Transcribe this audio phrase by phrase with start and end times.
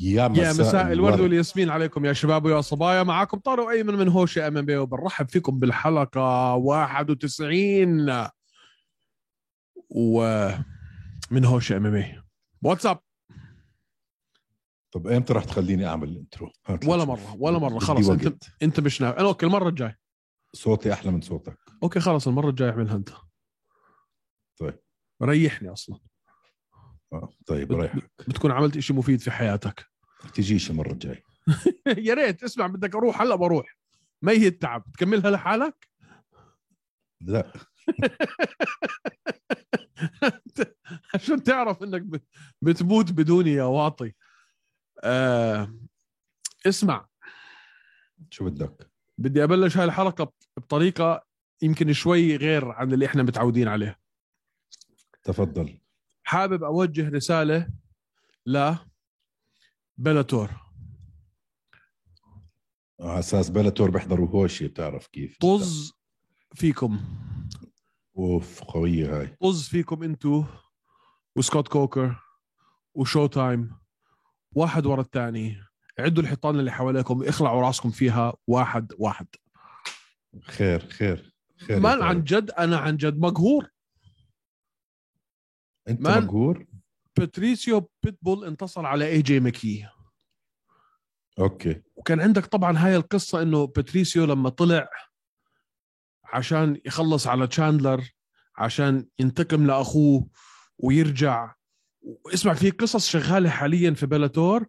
[0.00, 3.02] يا مساء, يا مساء الورد والياسمين عليكم يا شباب ويا صبايا.
[3.02, 8.28] معاكم طارق أيمن من هوشي MMA وبنرحب فيكم بالحلقة 91
[9.88, 12.22] ومن هوشي أم ام بي.
[12.62, 12.98] واتساب.
[14.92, 16.52] طب إمتى راح تخليني أعمل ال intro؟
[16.86, 17.04] ولا.
[17.04, 17.78] مرة ولا مرة.
[17.78, 18.44] خلص أنت.
[18.62, 19.96] أنت مش نافع أنا okay المرة الجاي
[20.52, 21.58] صوتي أحلى من صوتك.
[21.82, 23.08] okay خلص المرة الجاية أعملها أنت.
[24.58, 24.78] طيب.
[25.22, 25.98] ريحني أصلا.
[27.12, 27.28] آه.
[27.46, 28.10] طيب رايحك.
[28.28, 29.86] بتكون عملت إشي مفيد في حياتك.
[30.34, 31.22] تجيش المرة الجاي
[32.06, 33.78] يا ريت اسمع بدك أروح هلأ بروح.
[34.22, 34.84] ميت تعب.
[34.92, 35.88] تكملها لحالك؟
[37.20, 37.52] لا.
[41.14, 42.26] عشان تعرف إنك بت-
[42.62, 44.12] بتموت بدوني يا واطي.
[45.04, 45.74] آه
[46.66, 47.08] اسمع.
[48.30, 51.26] شو بدك؟ بدي أبلش هاي الحلقة بطريقة
[51.62, 53.98] يمكن شوي غير عن اللي إحنا متعودين عليه
[55.22, 55.78] تفضل.
[56.26, 57.68] حابب أوجه رسالة
[58.46, 58.74] ل
[59.98, 60.50] Bellator.
[63.00, 65.92] على أساس Bellator بيحضروا هوشي بتعرف كيف؟ طز
[66.54, 67.00] فيكم.
[68.18, 69.36] أوف قوية هاي.
[69.40, 70.44] طز فيكم انتو
[71.36, 72.16] وسكوت كوكر
[72.94, 73.76] و Showtime.
[74.52, 75.62] واحد ورا الثاني
[75.98, 78.34] عدوا الحيطان اللي حواليكم اخلعوا راسكم فيها.
[78.46, 79.26] واحد واحد.
[80.42, 82.02] خير خير خير man.
[82.02, 83.75] عن جد أنا عن جد مقهور.
[85.88, 86.24] أنت man.
[86.24, 86.66] مقهور؟
[87.16, 89.86] باتريسيو بيتبول انتصر على اي جي ماكي
[91.38, 91.82] okay.
[91.96, 94.88] وكان عندك طبعا هاي القصة إنه باتريسيو لما طلع
[96.24, 98.10] عشان يخلص على تشاندلر
[98.56, 100.28] عشان ينتقم لأخوه
[100.78, 101.54] ويرجع.
[102.34, 104.66] اسمع في قصص شغالة حاليا في Bellator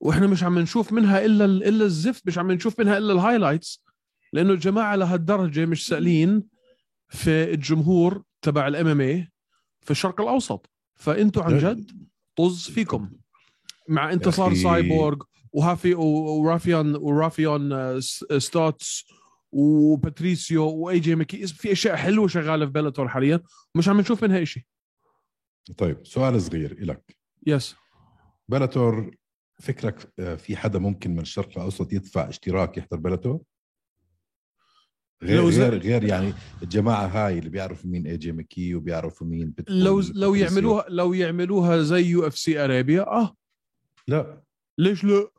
[0.00, 3.84] وإحنا مش عم نشوف منها إلا إلا الزفت مش عم نشوف منها إلا ال highlights
[4.32, 6.42] لأنه الجماعة لهالدرجة مش سائلين
[7.08, 9.30] في الجمهور تبع ال MMA
[9.86, 10.70] في الشرق الأوسط.
[10.96, 11.90] فأنتوا عن جد
[12.36, 13.10] طز فيكم.
[13.88, 14.54] مع انتصار.
[14.54, 19.04] سايبورغ وهافي ورافيون ورافيون آه، س- ستوتس
[19.52, 23.40] وباتريسيو واي جي ماكي في أشياء حلوة شغالة في Bellator حاليا
[23.74, 24.62] ومش عم نشوف منها شيء
[25.78, 27.16] طيب سؤال صغير إلك.
[27.46, 27.74] yes
[28.48, 29.16] Bellator
[29.60, 33.40] فكرك آه، في حدا ممكن من الشرق الأوسط يدفع اشتراك يحضر Bellator؟
[35.22, 36.32] غير لو غير غير يعني
[36.62, 40.34] الجماعة هاي اللي بيعرفوا مين اي جي مكي وبيعرفوا مين لو لو.
[40.34, 43.36] يعملوها لو يعملوها زي UFC Arabia آه.
[44.08, 44.42] لا.
[44.78, 45.30] ليش لا؟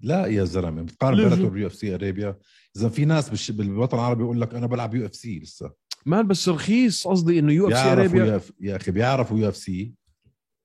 [0.00, 2.38] لا يا زلمة بتقارن؟ بلاتور بيو اف سي ارابيا
[2.76, 5.72] إذا في ناس بالش- بالوطن العربي يقول لك أنا بلعب UFC لسه.
[6.06, 9.94] man بس رخيص قصدي إنه UFC Arabia يا, يا أخي بيعرفوا UFC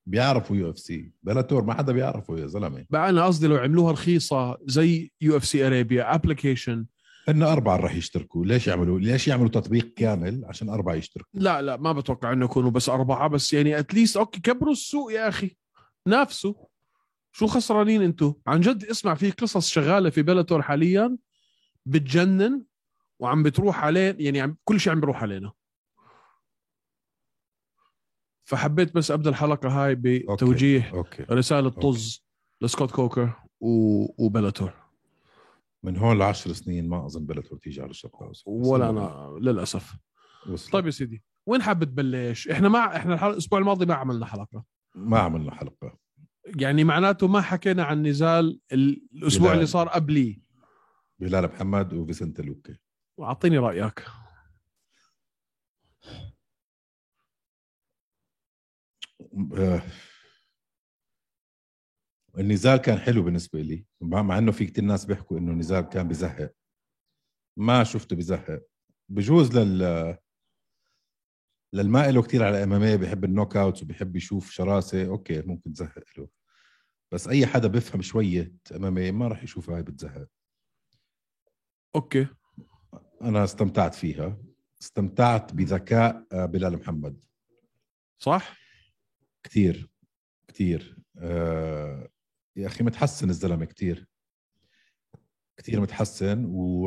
[0.07, 2.85] بيعرفوا UFC Bellator ما حدا بيعرفه يا زلمة.
[2.89, 6.85] بقى أنا قصدي لو عملوها رخيصة زي UFC Arabia application
[7.29, 8.45] إن أربعة راح يشتركوا.
[8.45, 12.71] ليش يعملوا ليش يعملوا تطبيق كامل عشان أربعة يشتركوا؟ لا لا ما بتوقع إنه يكونوا
[12.71, 15.57] بس أربعة بس يعني at least okay كبروا السوق يا أخي.
[16.07, 16.53] نافسوا.
[17.31, 21.17] شو خسرانين انتو عن جد اسمع في قصص شغالة في Bellator حاليا
[21.85, 22.65] بتجنن
[23.19, 25.51] وعم بتروح عليه يعني عم كل شيء عم بيروح علينا.
[28.45, 32.25] فحبيت بس ابدا الحلقة هاي بتوجيه okay رسالة طز
[32.61, 34.25] لسكوت كوكر و...
[34.25, 34.82] و Bellator
[35.83, 38.43] من هون لعشر سنين ما أظن Bellator تيجي على الشرق الأوسط.
[38.47, 39.95] ولا أنا للأسف.
[40.49, 40.71] وصل.
[40.71, 44.63] طيب يا سيدي وين حابب تبلش؟ إحنا مع إحنا الأسبوع الماضي ما عملنا حلقة.
[44.95, 45.97] ما عملنا حلقة.
[46.45, 49.55] يعني معناته ما حكينا عن نزال ال- الأسبوع بلال.
[49.55, 50.41] اللي صار قبلي.
[51.19, 52.77] بلال محمد وفيسنت لوكي.
[53.21, 54.05] اعطيني رأيك.
[59.57, 59.81] آه،
[62.39, 66.53] النزال كان حلو بالنسبة لي مع إنه في كتير ناس بيحكوا إنه النزال كان بزهق.
[67.57, 68.61] ما شفته بزهق.
[69.09, 70.17] بجوز لل
[71.73, 76.03] للي ما له كثير على MMA بيحب ال knockouts وبيحب يشوف شراسة okay ممكن تزهق
[76.17, 76.27] له.
[77.11, 80.27] بس أي حدا بيفهم شوية MMA ما راح يشوفها هاي بتزهق.
[81.95, 82.27] okay.
[83.21, 84.37] أنا استمتعت فيها.
[84.81, 87.23] استمتعت بذكاء آه، بلال محمد.
[88.19, 88.57] صح؟
[89.43, 89.89] كثير
[90.47, 92.09] كثير آه
[92.55, 94.07] يا أخي متحسن الزلمة كثير
[95.57, 96.85] كثير متحسن و...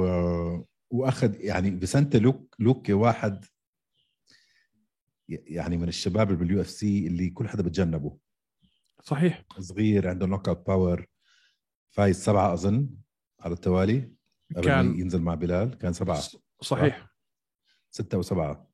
[0.90, 3.44] وأخذ يعني فيسنتي لوك لوكي واحد
[5.28, 8.18] يعني من الشباب اللي بال UFC اللي كل حدا بتجنبه.
[9.02, 9.44] صحيح.
[9.58, 11.06] صغير عنده knockout power
[11.90, 12.90] فايز سبعة أظن
[13.40, 14.12] على التوالي
[14.56, 15.78] قبل كان- ينزل مع بلال.
[15.78, 16.22] كان سبعة.
[16.62, 17.08] صحيح.
[17.90, 18.70] ستة وسبعة.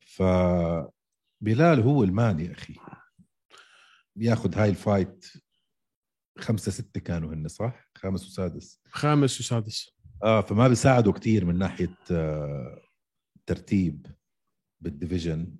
[0.00, 2.74] فبلال هو ال man يا أخي.
[4.16, 5.26] بياخذ هاي ال fight
[6.40, 8.80] خمسة ستة كانوا هن صح؟ خامس وسادس.
[8.90, 9.90] خامس وسادس.
[10.22, 12.82] آه فما بيساعدوا كتير من ناحية آه
[13.46, 14.06] ترتيب
[14.80, 15.56] بال division.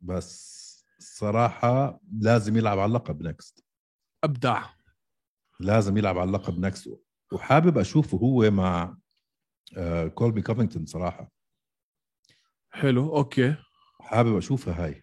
[0.00, 0.60] بس
[0.98, 3.64] صراحة لازم يلعب على اللقب next
[4.24, 4.64] أبدع.
[5.60, 7.00] لازم يلعب على اللقب next
[7.32, 8.96] وحابب أشوفه هو مع
[9.76, 11.30] آه كولبي كوفينغتون صراحة.
[12.70, 13.56] حلو okay.
[14.00, 15.02] حابب أشوفها هاي.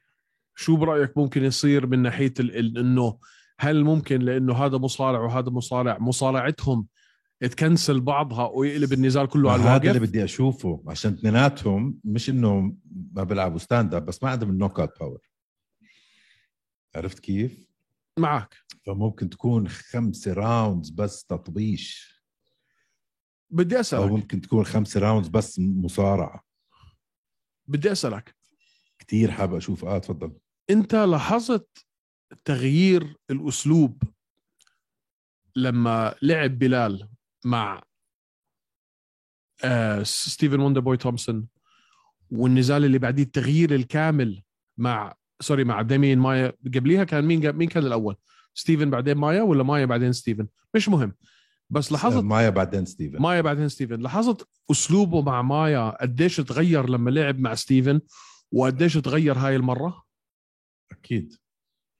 [0.56, 3.20] شو برأيك ممكن يصير من ناحية إنه
[3.60, 6.88] هل ممكن لأنه هذا مصارع وهذا مصارع؟ مصارعتهم
[7.40, 12.76] تكنسل بعضها ويقلب النزال كله على هذا اللي الواقف بدي أشوفه عشان اثنيناتهم مش إنه
[13.14, 15.20] ما بيلعبوا stand up بس ما عندهم ال knockout power
[16.96, 17.68] عرفت كيف؟
[18.20, 18.56] معك.
[18.86, 22.18] فممكن تكون خمسة rounds بس تطبيش.
[23.50, 26.44] بدي أو اسالك ممكن تكون خمسة rounds بس مصارعة.
[27.68, 28.36] بدي أسألك.
[29.00, 29.86] كتير حابب أشوف.
[29.86, 30.34] آه تفضل.
[30.70, 31.87] أنت لاحظت
[32.46, 34.04] تغيير الأسلوب
[35.56, 37.10] لما لعب بلال
[37.46, 37.84] مع
[39.64, 41.48] آه ستيفن وندر بوي تومسون
[42.32, 44.44] والنزال اللي بعديه التغيير الكامل
[44.78, 46.54] مع sorry مع ديمين مايا.
[46.76, 48.16] قبليها كان مين مين كان الأول؟
[48.54, 51.14] ستيفن بعدين مايا ولا مايا بعدين ستيفن؟ مش مهم.
[51.70, 53.22] بس لاحظت مايا بعدين ستيفن.
[53.22, 54.00] مايا بعدين ستيفن.
[54.00, 58.02] لاحظت أسلوبه مع مايا قديش تغير لما لعب مع ستيفن
[58.52, 60.04] وقديش تغير هاي المرة؟
[60.92, 61.34] أكيد.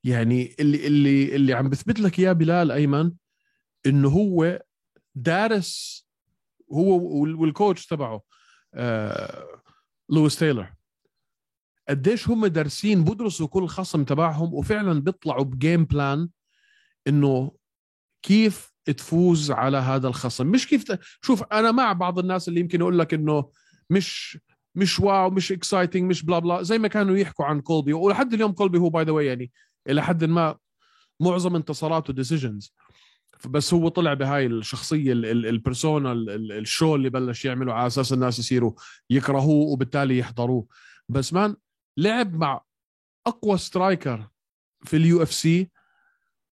[0.08, 3.12] يعني اللي اللي اللي عم بثبت لك إياه بلال أيمن
[3.86, 4.62] إنه هو
[5.16, 6.08] دارس
[6.74, 8.22] هو وال- وال coach تبعه
[8.74, 9.62] آه
[10.10, 10.74] لويس تايلر.
[11.90, 16.30] قديش هم دارسين بدرسوا كل خصم تبعهم وفعلا بيطلعوا ب game plan
[17.08, 17.52] إنه
[18.22, 20.48] كيف تفوز على هذا الخصم.
[20.48, 21.00] مش كيف ت...
[21.22, 23.52] شوف أنا مع بعض الناس اللي يمكن يقول لك إنه
[23.90, 24.38] مش
[24.76, 27.94] مش wow مش exciting مش blah blah زي ما كانوا يحكوا عن كولبي.
[27.94, 29.52] ولحد اليوم كولبي هو by the يعني
[29.90, 30.58] إلى حد ما
[31.20, 32.74] معظم انتصاراته decisions
[33.46, 37.46] بس هو طلع بهاي الشخصية ال- ال- ال persona ال- ال- ال show اللي بلش
[37.46, 38.74] يعمله على أساس الناس يصيروا
[39.10, 40.68] يكرهوه وبالتالي يحضروه.
[41.10, 41.56] بس man
[41.98, 42.62] لعب مع
[43.28, 44.28] أقوى striker
[44.86, 45.72] في ال UFC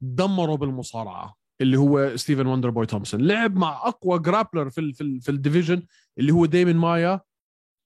[0.01, 5.19] دمره بالمصارعة اللي هو ستيفن وندر بوي تومسون لعب مع أقوى grappler في ال في,
[5.21, 5.83] في ال division
[6.19, 7.21] اللي هو ديمين مايا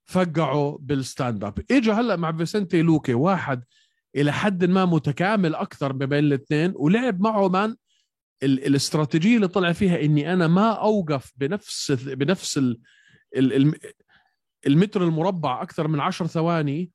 [0.10, 3.64] فقعه بال stand up اجى هلأ مع فيسنتي لوكي واحد
[4.16, 7.76] إلى حد ما متكامل أكثر ما بين الاثنين ولعب معه مان
[8.44, 12.82] ال- الاستراتيجية اللي طلع فيها إني أنا ما أوقف بنفس بنفس ال
[13.38, 13.74] ال الم-
[14.68, 16.92] المتر المربع أكثر من عشر ثواني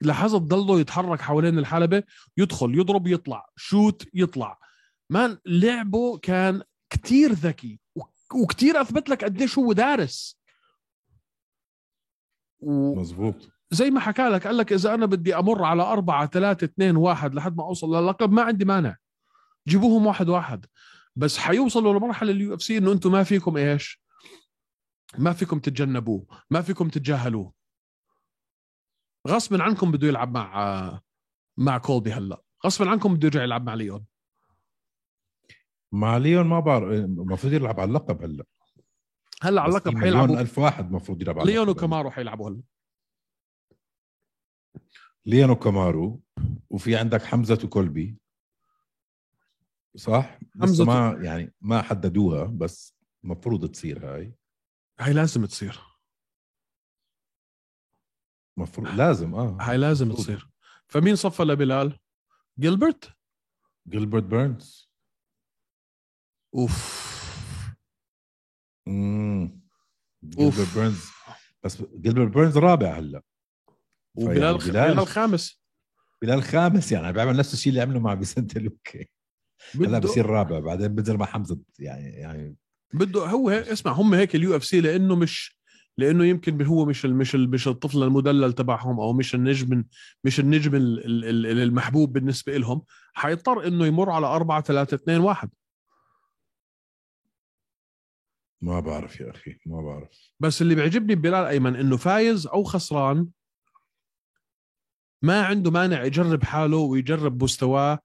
[0.00, 2.02] لاحظت ضله يتحرك حوالين الحلبة
[2.36, 4.58] يدخل يضرب يطلع شوت يطلع.
[5.10, 10.40] مان لعبه كان كتير ذكي وك- وكتير أثبت لك قديش هو دارس.
[12.60, 12.94] و...
[13.00, 13.48] مزبوط.
[13.70, 17.34] زي ما حكى لك قال لك إذا أنا بدي أمر على أربعة ثلاثة اثنين واحد
[17.34, 18.96] لحد ما أوصل للقب ما عندي مانع.
[19.68, 20.66] جيبوهم واحد واحد.
[21.16, 24.02] بس حيوصلوا لمرحلة ال UFC إنه أنتم ما فيكم إيش؟
[25.18, 27.52] ما فيكم تتجنبوه ما فيكم تتجاهلوه.
[29.28, 31.00] غصبا عنكم بده يلعب مع
[31.56, 32.42] مع كولبي هلأ.
[32.66, 34.04] غصبا عنكم بده يرجع يلعب مع ليون.
[35.92, 38.44] مع ليون ما بعرف المفروض يلعب على اللقب هلأ.
[39.42, 40.26] هلأ على اللقب حيلعبوا.
[40.26, 41.68] مع ليون ألف واحد المفروض يلعب على ليون.
[41.68, 42.62] وكامارو حيلعبوا هلأ.
[45.26, 46.20] ليون وكامارو
[46.70, 48.16] وفي عندك حمزة وكولبي
[49.96, 54.34] صح؟ حمزة ما يعني ما حددوها بس المفروض تصير هاي.
[55.00, 55.80] هاي لازم تصير.
[58.56, 59.56] مفروض لازم آه.
[59.60, 60.22] هاي لازم مفروض.
[60.24, 60.48] تصير.
[60.86, 61.98] فمين صفى لبلال؟
[62.58, 63.12] جيلبرت؟
[63.88, 64.90] جيلبرت بيرنز.
[66.54, 67.00] أوف.
[68.88, 69.60] امم.
[70.24, 71.04] جيلبرت بيرنز.
[71.64, 73.22] بس جيلبرت بيرنز رابع هلا.
[74.14, 75.60] وبلال بلال خامس.
[76.22, 79.08] بلال خامس يعني بيعمل نفس الشيء اللي عمله مع فيسنتي لوكي.
[79.74, 82.56] هلا بصير رابع بعدين بنزل مع حمزة يعني يعني
[82.94, 85.60] بده هو اسمع هم هيك ال UFC لأنه مش
[85.98, 89.84] لأنه يمكن هو مش ال مش ال مش الطفل المدلل تبعهم أو مش النجم
[90.24, 92.82] مش النجم ال- ال- ال- المحبوب بالنسبة لهم.
[93.14, 95.50] حيضطر إنه يمر على 4 3 2 1
[98.62, 100.32] ما بعرف يا أخي ما بعرف.
[100.40, 103.28] بس اللي بيعجبني ببلال أيمن إنه فايز أو خسران
[105.22, 107.98] ما عنده مانع يجرب حاله ويجرب مستواه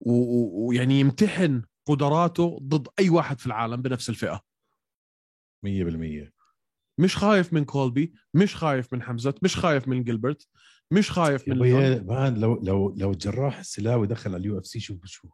[0.00, 4.40] ويعني يمتحن قدراته ضد أي واحد في العالم بنفس الفئة.
[5.66, 6.32] 100%
[6.98, 10.48] مش خايف من كولبي مش خايف من حمزة مش خايف من جيلبرت
[10.90, 15.28] مش خايف من man لو لو لو الجراح السلاوي دخل على ال UFC شو شو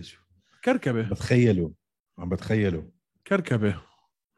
[0.00, 0.20] شو
[0.64, 1.02] كركبة.
[1.10, 1.72] بتخيله
[2.18, 2.90] عم بتخيله.
[3.26, 3.82] كركبة.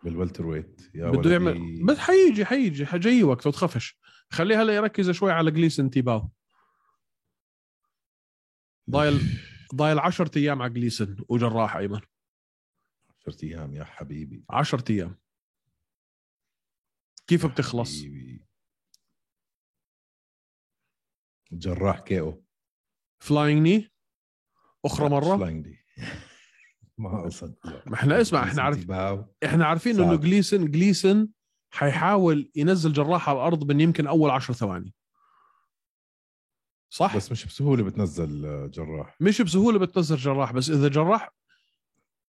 [0.05, 0.91] بال welterweight.
[0.95, 1.33] يا بده.
[1.33, 3.99] يعمل بس حيجي حيجي حيجي وقته تخافش.
[4.33, 6.31] خليه هلا يركز شوي على جليسن تيباو
[8.91, 9.21] ضايل
[9.75, 12.01] ضايل 10 أيام على جليسن وجراح أيمن.
[13.27, 14.45] 10 أيام يا حبيبي.
[14.51, 15.19] 10 أيام.
[17.27, 18.47] كيف بتخلص؟ حبيبي.
[21.53, 22.45] جراح كيو.
[23.19, 23.93] فلاينج ني
[24.85, 25.79] أخرى مرة؟ فلاينج دي
[26.99, 27.89] ما أصدق.
[27.89, 30.17] ما إحنا اسمع إحنا عارف باو إحنا عارفين إنه.
[30.17, 31.29] جليسن جليسن
[31.73, 34.95] حيحاول ينزل جراح على الأرض من يمكن أول 10 ثواني.
[36.91, 39.17] صح؟ بس مش بسهولة بتنزل جراح.
[39.21, 41.31] مش بسهولة بتنزل جراح بس إذا جراح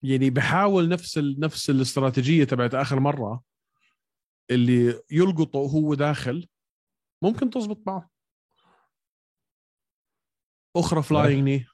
[0.04, 1.40] يعني بحاول نفس ال...
[1.40, 3.44] نفس الاستراتيجية تبعت آخر مرة
[4.52, 6.48] اللي يلقطه وهو داخل
[7.22, 8.10] ممكن تزبط معه.
[10.76, 11.66] أخرى flying knee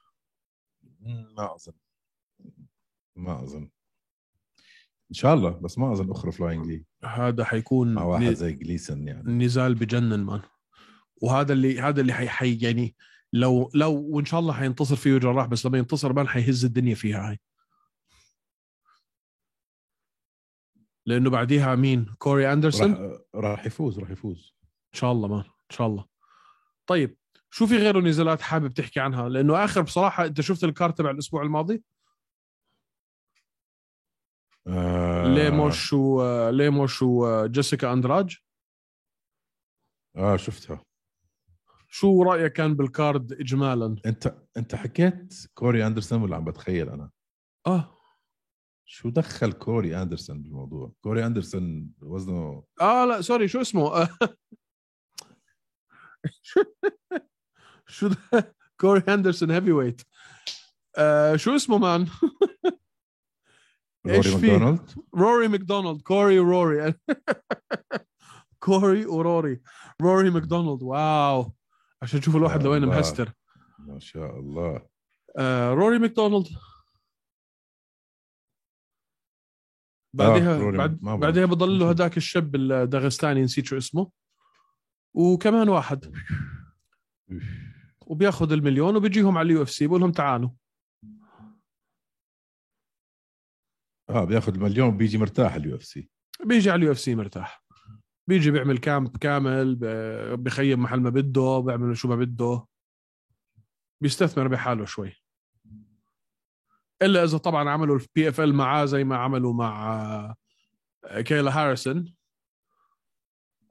[1.35, 1.73] ما أظن.
[3.15, 3.69] ما أظن.
[5.09, 9.07] إن شاء الله بس ما أظن أخرى flying knee هذا حيكون مع واحد زي جليسون
[9.07, 9.45] يعني.
[9.45, 10.41] نزال بجنن man.
[11.21, 12.95] وهذا اللي هذا اللي حي, حي يعني
[13.33, 17.29] لو لو وإن شاء الله حينتصر فيه جراح بس لما ينتصر man حيهز الدنيا فيها
[17.29, 17.39] هاي.
[21.05, 24.55] لأنه بعديها مين؟ كوري اندرسون راح راح يفوز راح يفوز.
[24.93, 25.43] إن شاء الله man.
[25.43, 26.05] إن شاء الله.
[26.87, 27.17] طيب
[27.51, 31.11] شو في غيره نزالات حابب تحكي عنها؟ لأنه آخر بصراحة أنت شفت ال card تبع
[31.11, 31.83] الأسبوع الماضي؟
[34.69, 38.37] آه ليموش و ليموش وجيسيكا أندراج.
[40.15, 40.83] آه شفتها.
[41.87, 47.09] شو رأيك كان بال card اجمالا؟ أنت أنت حكيت كوري أندرسون ولا عم بتخيل أنا؟
[47.67, 47.95] آه.
[48.85, 54.09] شو دخل كوري أندرسون بالموضوع؟ كوري أندرسون وزنه آه لا sorry شو اسمه؟
[57.87, 60.01] شو ده؟ كوري هندرسون heavyweight
[60.97, 62.07] آه شو اسمه man؟
[64.07, 66.93] روري في؟ ماكدونالد؟ روري ماكدونالد كوري وروري.
[68.65, 69.61] كوري وروري.
[70.01, 71.53] روري ماكدونالد wow.
[72.01, 72.85] عشان تشوف الواحد لوين.
[72.85, 73.31] مهستر.
[73.79, 74.87] ما شاء الله.
[75.37, 76.47] آه روري ماكدونالد.
[80.13, 80.99] بعدها روري بعد.
[81.01, 84.11] بعدها بضل له هذاك الشاب الداغستاني نسيت شو اسمه.
[85.13, 86.15] وكمان واحد.
[88.07, 90.49] وبياخذ المليون وبيجيهم على ال UFC بقول لهم تعالوا.
[94.09, 96.09] آه بياخذ المليون بيجي مرتاح ال UFC
[96.45, 97.63] بيجي على ال UFC مرتاح.
[98.27, 99.77] بيجي بيعمل camp كامل
[100.37, 102.65] بخيم محل ما بده بيعمل شو ما بده.
[104.01, 105.15] بيستثمر بحاله شوي.
[107.01, 109.95] إلا إذا طبعا عملوا ال PFL معاه زي ما عملوا مع
[111.05, 112.15] آه، كيلا هاريسون.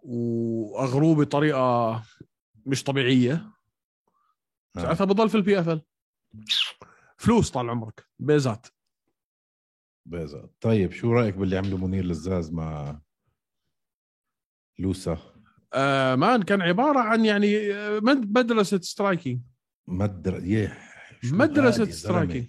[0.02, 2.02] وأغروه بطريقة
[2.66, 3.50] مش طبيعية.
[4.74, 5.82] ساعتها بضل في ال PFL
[7.16, 8.06] فلوس طال عمرك.
[8.18, 8.66] بيزات.
[10.08, 13.00] بيزا طيب شو رأيك باللي عمله منير لزاز مع
[14.78, 15.18] لوسا
[15.74, 19.40] آه مان كان عبارة عن يعني آه، مد- مدرسة سترايكينج
[19.88, 22.46] مدر يح مدرسة؟ سترايكينج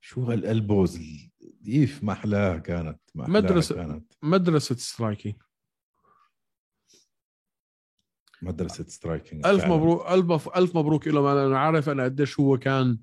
[0.00, 1.30] شو هالألبوز ال-
[1.64, 3.74] يف ما أحلاها كانت ما أحلاها مدرسة.
[3.74, 5.34] كانت مدرسة سترايكينج
[8.42, 9.64] مدرسة سترايكينج ألف.
[9.64, 12.98] مبروك ألف ألف مبروك له أنا عارف أنا قديش هو كان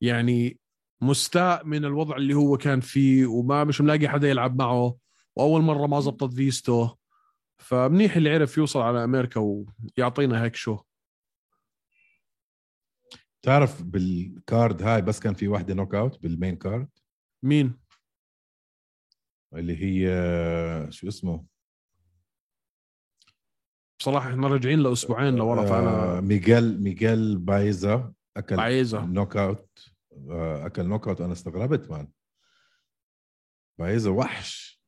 [0.00, 0.59] يعني
[1.00, 4.96] مستاء من الوضع اللي هو كان فيه وما مش ملاقي حدا يلعب معه
[5.36, 6.88] وأول مرة ما زبطت فيزتو
[7.58, 9.40] فمنيح اللي عرف يوصل على أمريكا
[9.98, 10.78] ويعطينا هيك show.
[13.42, 16.88] تعرف بال card هاي بس كان في واحدة knockout بال main card
[17.42, 17.78] مين؟
[19.54, 20.06] اللي هي
[20.92, 21.44] شو اسمه؟
[24.00, 29.89] بصراحة إحنا راجعين لأسبوعين لورا آه فانا ميغيل ميغيل بايزا أكل عايزه نوك اوت آه
[30.66, 32.08] أكل نوك اوت أنا استغربت مان
[33.78, 34.80] بايزا وحش.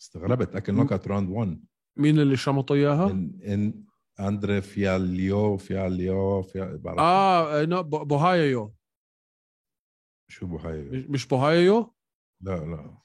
[0.00, 0.54] استغربت.
[0.56, 1.64] أكل نوك اوت راوند 1
[1.96, 3.84] مين اللي شمطوا إياها؟ ان إن
[4.20, 6.98] أندري فياليو فياليو في بعرف.
[6.98, 8.74] آه نو بو- بوهايو
[10.28, 11.94] شو بو هاي مش- بوهايو
[12.40, 12.98] لا لا.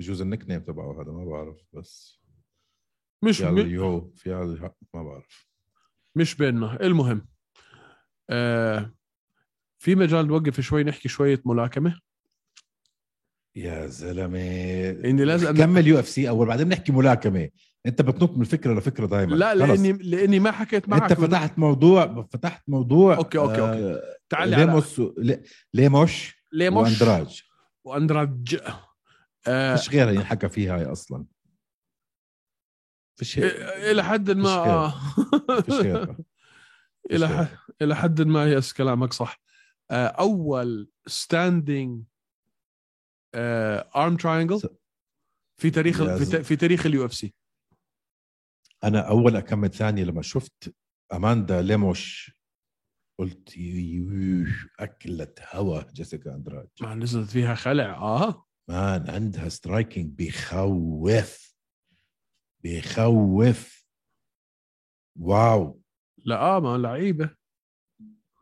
[0.00, 2.20] بجوز ال nickname تبعه هذا ما بعرف بس.
[3.24, 5.46] مش فياليو فيال ما بعرف.
[6.16, 6.80] مش بيننا.
[6.82, 7.28] المهم
[8.30, 8.94] آه
[9.80, 12.00] في مجال نوقف شوي نحكي شوية ملاكمة؟
[13.56, 14.38] يا زلمة.
[14.90, 17.48] إني لازم كمل UFC أول بعدين نحكي ملاكمة.
[17.86, 22.26] أنت بتنط من فكرة لفكرة دائما لا لاني لأني ما حكيت معك أنت فتحت موضوع
[22.32, 23.84] فتحت موضوع okay، okay، okay.
[23.94, 25.14] آه تعال ليموس و...
[25.18, 25.42] لي-
[25.74, 26.88] ليموش ليموش.
[27.02, 27.42] وأندراج.
[27.84, 28.60] وأندراج.
[29.48, 31.24] آه فيش غيرها ينحكى فيها هاي أصلا.
[33.18, 34.94] فيش إلى حد ما فيش آه.
[35.62, 36.16] فيش غيرها.
[37.82, 39.40] إلى حد ما yes كلامك صح.
[39.90, 42.04] أول standing
[43.96, 44.60] arm triangle
[45.60, 47.34] في تاريخ في, تاريخ ال UFC
[48.84, 50.74] أنا أول أكمل ثانية لما شفت
[51.12, 52.40] أماندا ليموش
[53.18, 56.68] قلت يوش اكلت هوا جيسيكا أندراج.
[56.80, 58.46] ما نزلت فيها خلع آه.
[58.68, 61.56] مان عندها سترايكنج بخوف
[62.64, 63.86] بخوف
[65.18, 65.82] واو.
[66.18, 67.39] لا آه ما لعيبة.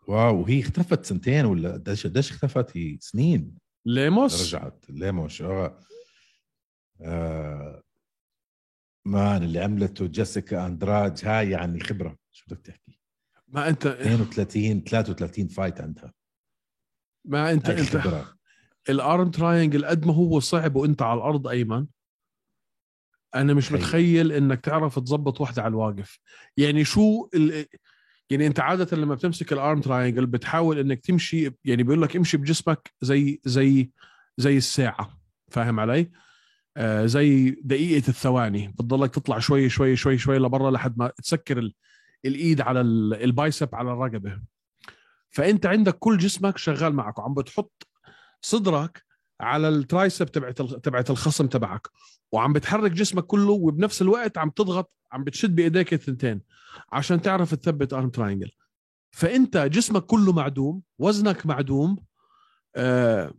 [0.08, 3.58] واو وهي اختفت سنتين ولا قديش قديش اختفت؟ هي سنين.
[3.86, 4.54] ليموس.
[4.54, 5.78] رجعت ليموش آه.
[7.00, 7.82] آه،
[9.06, 12.16] man اللي عملته جيسيكا أندراج هاي يعني خبرة.
[12.30, 13.00] شو بدك تحكي؟
[13.48, 16.12] ما انت 32 33 فايت عندها.
[17.24, 18.34] ما انت انت خبرة.
[18.88, 21.86] ال arm triangle قد ما هو صعب وأنت على الأرض أيمن.
[23.34, 23.78] أنا مش تخيل.
[23.80, 26.18] متخيل إنك تعرف تظبط واحدة على الواقف.
[26.56, 27.66] يعني شو ال...
[28.30, 32.36] يعني انت عادة لما بتمسك ال arm triangle بتحاول انك تمشي يعني بيقول لك امشي
[32.36, 33.90] بجسمك زي زي
[34.36, 35.20] زي الساعة.
[35.48, 36.10] فاهم علي؟
[36.76, 38.68] آه زي دقيقة الثواني.
[38.68, 41.74] بتضلك تطلع شوي شوي شوي شوي لبرا لحد ما تسكر ال...
[42.24, 43.14] الإيد على ال...
[43.14, 44.40] ال bicep على الرقبة.
[45.30, 47.88] فأنت عندك كل جسمك شغال معك وعم بتحط
[48.42, 49.07] صدرك
[49.40, 51.88] على ال tricep تبعت تبعت الخصم تبعك
[52.32, 56.40] وعم بتحرك جسمك كله وبنفس الوقت عم تضغط عم بتشد بإيديك الثنتين
[56.92, 58.50] عشان تعرف تثبت arm triangle
[59.10, 61.96] فأنت جسمك كله معدوم وزنك معدوم
[62.76, 63.34] آه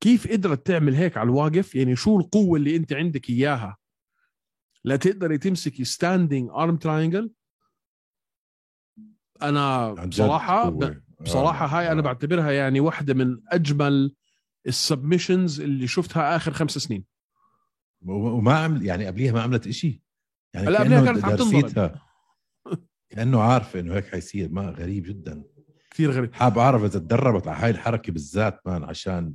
[0.00, 3.76] كيف قدرت تعمل هيك على الواقف يعني شو القوة اللي أنت عندك إياها
[4.84, 7.30] لا تقدري تمسكي standing arm triangle
[9.42, 10.70] أنا بصراحة.
[11.20, 12.02] بصراحة آه، هاي أنا آه.
[12.02, 14.14] بعتبرها يعني واحدة من أجمل
[14.66, 17.04] ال submissions اللي شفتها آخر خمس سنين.
[18.02, 20.02] وما عمل يعني قبليها ما عملت إشي.
[20.54, 21.94] يعني لا، قبليها كانت عم تنضرب.
[23.08, 24.48] كأنه عارفه إنه هيك حيصير.
[24.48, 25.44] ما غريب جدا.
[25.90, 26.34] كثير غريب.
[26.34, 29.34] حاب أعرف إذا تدربت على هاي الحركة بالذات man عشان.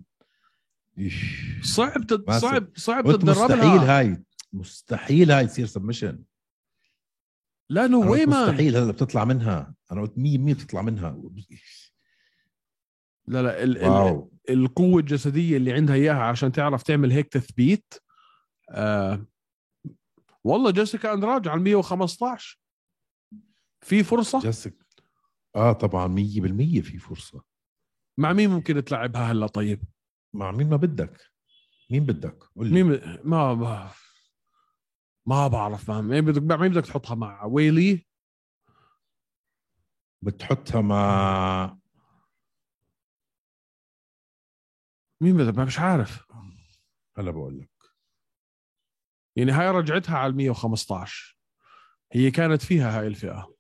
[1.62, 2.32] صعب تد...
[2.32, 6.24] صعب صعب تتدرب مستحيل هاي مستحيل هاي تصير submission
[7.70, 8.50] لا no way man.
[8.50, 9.74] مستحيل هلا بتطلع منها.
[9.92, 11.22] أنا قلت 100 100 بتطلع منها.
[13.30, 13.78] لا لا ال...
[13.78, 13.90] ال...
[13.90, 14.32] wow.
[14.50, 17.94] القوة الجسدية اللي عندها إياها عشان تعرف تعمل هيك تثبيت
[18.70, 19.26] آه...
[20.44, 22.60] والله جيسيكا أندراج على 115
[23.82, 24.86] في فرصة؟ جسك
[25.56, 27.44] آه طبعا 100% في فرصة.
[28.18, 29.84] مع مين ممكن تلعبها هلا طيب؟
[30.36, 31.22] مع مين ما بدك.
[31.92, 32.84] مين بدك؟ قول لي.
[32.84, 33.92] مين ما ما,
[35.26, 38.06] ما بعرف ما مين بدك مع مين بدك تحطها؟ مع ويلي؟
[40.22, 41.79] بتحطها مع
[45.22, 46.26] مين بدك ما مش عارف.
[47.18, 47.70] هلا بقول لك.
[49.36, 51.38] يعني هاي رجعتها على 115
[52.12, 53.56] هي كانت فيها هاي الفئة.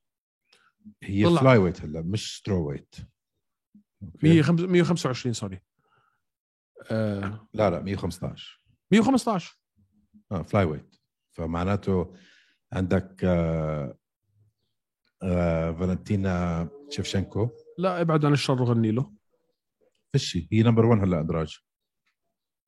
[1.04, 1.41] هي طلع.
[1.41, 2.95] flyweight هلا مش strawweight
[4.04, 4.28] okay.
[4.28, 5.62] 105 125 sorry
[6.91, 9.60] آه لا لا 115 115
[10.32, 10.95] آه flyweight
[11.32, 12.15] فمعناته
[12.74, 13.98] عندك آه
[15.24, 19.13] آه فالنتينا شفشنكو لا ابعد عن الشر وغني له.
[20.13, 21.58] فيشي هي number 1 هلا أندراج.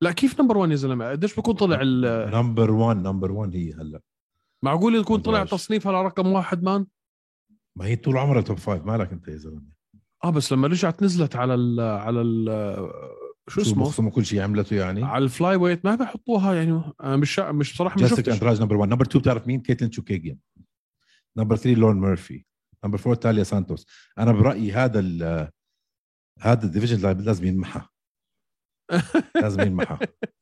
[0.02, 3.74] لا كيف number 1 يا زلمة؟ قديش بكون طلع ال- number 1 number 1 هي
[3.74, 4.02] هلا.
[4.64, 5.46] معقول يكون طلع.
[5.46, 6.86] تصنيفها لرقم واحد man؟
[7.76, 9.64] ما هي طول عمرها top five مالك انت يا زلمة؟
[10.24, 12.46] آه بس لما رجعت نزلت على ال على ال
[13.50, 17.40] شو اسمه؟ بخصموا كل شيء عملته يعني؟ على ال flyweight ما بحطوها يعني أنا مش
[17.40, 18.34] مش ما جيسيكا شفتش.
[18.34, 20.38] أندراج number 1 number 2 بتعرف مين؟ كيتلين تشوكيجيان.
[21.38, 22.46] number 3 لورين ميرفي.
[22.86, 23.88] number 4 تاليا سانتوس.
[24.18, 25.00] أنا برأيي هذا
[26.42, 27.82] هذا ال division لازم ينمحى
[29.42, 29.98] لازم ينمحى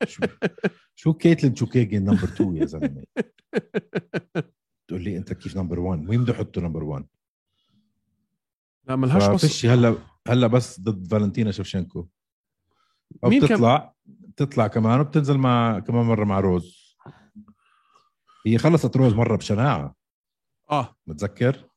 [0.06, 0.22] شو,
[0.94, 3.04] شو كيتلين number 2 يا زلمة؟
[4.88, 7.06] تقول لي أنت كيف number 1 مين بده يحطه number 1
[8.84, 9.96] لا ملهاش بس فيش هلا
[10.28, 12.08] هلا بس ضد فالنتينا شفشنكو
[13.24, 16.96] أو مين كم- بتطلع بتطلع كمان وبتنزل مع كمان مرة مع روز.
[18.46, 19.94] هي خلصت روز مرة بشناعة.
[20.70, 20.96] آه.
[21.06, 21.69] متذكر؟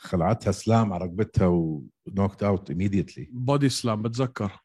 [0.00, 3.28] خلعتها slam على رقبتها و knocked out immediately.
[3.30, 4.60] body slam بتذكر.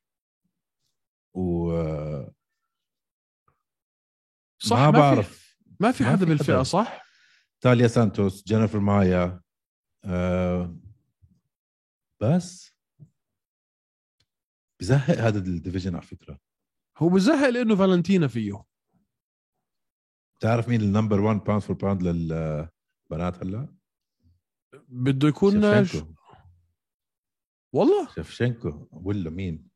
[1.33, 1.71] و
[4.59, 5.39] صح ما ما, بعرف.
[5.39, 6.63] في ما في ما حدا في بالفئة حدا.
[6.63, 7.05] صح؟
[7.61, 9.41] تاليا سانتوس جينيفر مايا
[10.05, 10.77] آه
[12.21, 12.75] بس.
[14.79, 16.39] بزهق هذا ال division على فكرة.
[16.97, 18.63] هو بزهق لأنه فالنتينا فيه.
[20.35, 23.75] بتعرف مين ال number 1 pound for pound للبنات هلا؟
[24.87, 26.13] بده يكون شفشنكو
[27.73, 29.67] والله؟ شفشنكو ولا مين؟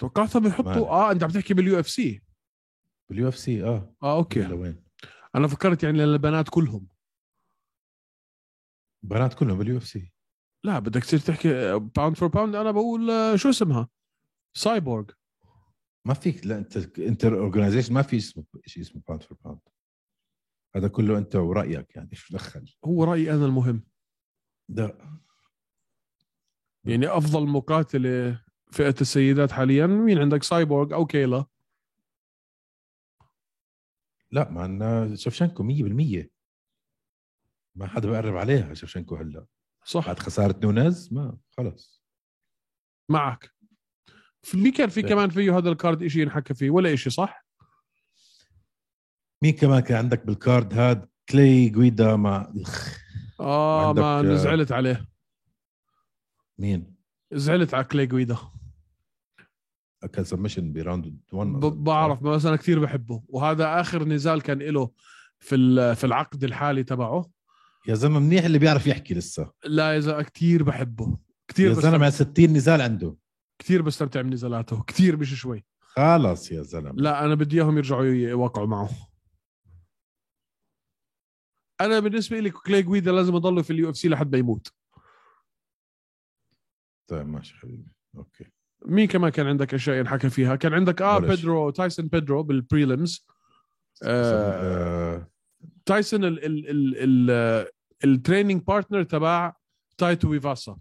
[0.00, 2.22] توقعتها بيحطوا آه أنت عم تحكي بال U FC.
[3.10, 3.94] بال UFC آه.
[4.02, 4.46] آه okay.
[4.46, 4.82] وين؟
[5.34, 6.88] أنا فكرت يعني للبنات كلهم.
[9.04, 10.12] بنات كلهم بال UFC.
[10.64, 13.88] لا بدك تصير تحكي pound for pound أنا بقول آه، شو اسمها؟
[14.56, 15.04] سايبورغ
[16.06, 19.60] ما فيك لا انت انت organization ما في اسمه شيء اسمه pound for pound
[20.76, 23.84] هذا كله أنت ورأيك يعني شو دخل؟ هو رأيي أنا المهم.
[24.68, 24.98] ده
[26.84, 31.44] يعني أفضل مقاتلة فئة السيدات حاليا مين عندك؟ سايبورغ أو كيلا؟
[34.30, 36.28] لا مع شفشنكو 100%
[37.74, 39.46] ما حدا بقرب عليها شفشنكو هلأ.
[39.84, 40.06] صح.
[40.06, 42.02] بعد خسارة نونيز ما خلص.
[43.08, 43.50] معك.
[44.42, 45.08] في كان في لا.
[45.08, 47.46] كمان فيه هذا ال card شيء ينحكى فيه؟ ولا شيء صح؟
[49.42, 52.52] مين كمان كان عندك بال card هاد؟ كلاي جويدا مع.
[53.40, 55.08] آه ما آه، زعلت عليه.
[56.58, 56.94] مين؟
[57.32, 58.36] زعلت على كلاي جويدا.
[60.02, 63.22] اكل submission ب round 1 ب- بعرف بس أنا كثير بحبه.
[63.28, 64.90] وهذا آخر نزال كان له
[65.38, 67.30] في في العقد الحالي تبعه.
[67.88, 69.50] يا زلمة منيح اللي بيعرف يحكي لسه.
[69.64, 71.18] لا اذا كثير بحبه.
[71.48, 73.16] كثير يا زلمة 60 نزال عنده.
[73.58, 75.64] كثير بستمتع بنزالاته كثير مش شوي.
[75.80, 76.92] خلص يا زلمة.
[76.96, 78.90] لا أنا بدي إياهم يرجعوا يوقعوا معه.
[81.84, 84.68] أنا بالنسبة لي كلاي جويدا لازم يضل في ال UFC لحد ما يموت.
[87.10, 87.92] طيب ماشي حبيبي.
[88.16, 88.44] okay.
[88.86, 91.18] مين كمان كان عندك أشياء ينحكى فيها؟ كان عندك آه.
[91.18, 93.26] بيدرو تايسون بيدرو بال prelims
[94.02, 95.28] آه
[95.86, 97.66] تايسون ال ال ال ال
[98.04, 99.52] ال training partner تبع
[99.98, 100.76] تاي تويفاسا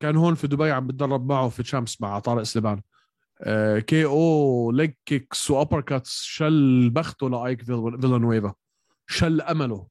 [0.00, 2.82] كان هون في دبي عم بتدرب معه في تشامس مع طارق سليمان.
[3.40, 8.54] آه KO leg kicks و uppercuts شل بخته لأيك فيل- فيلانويفا.
[9.06, 9.86] شل أمله.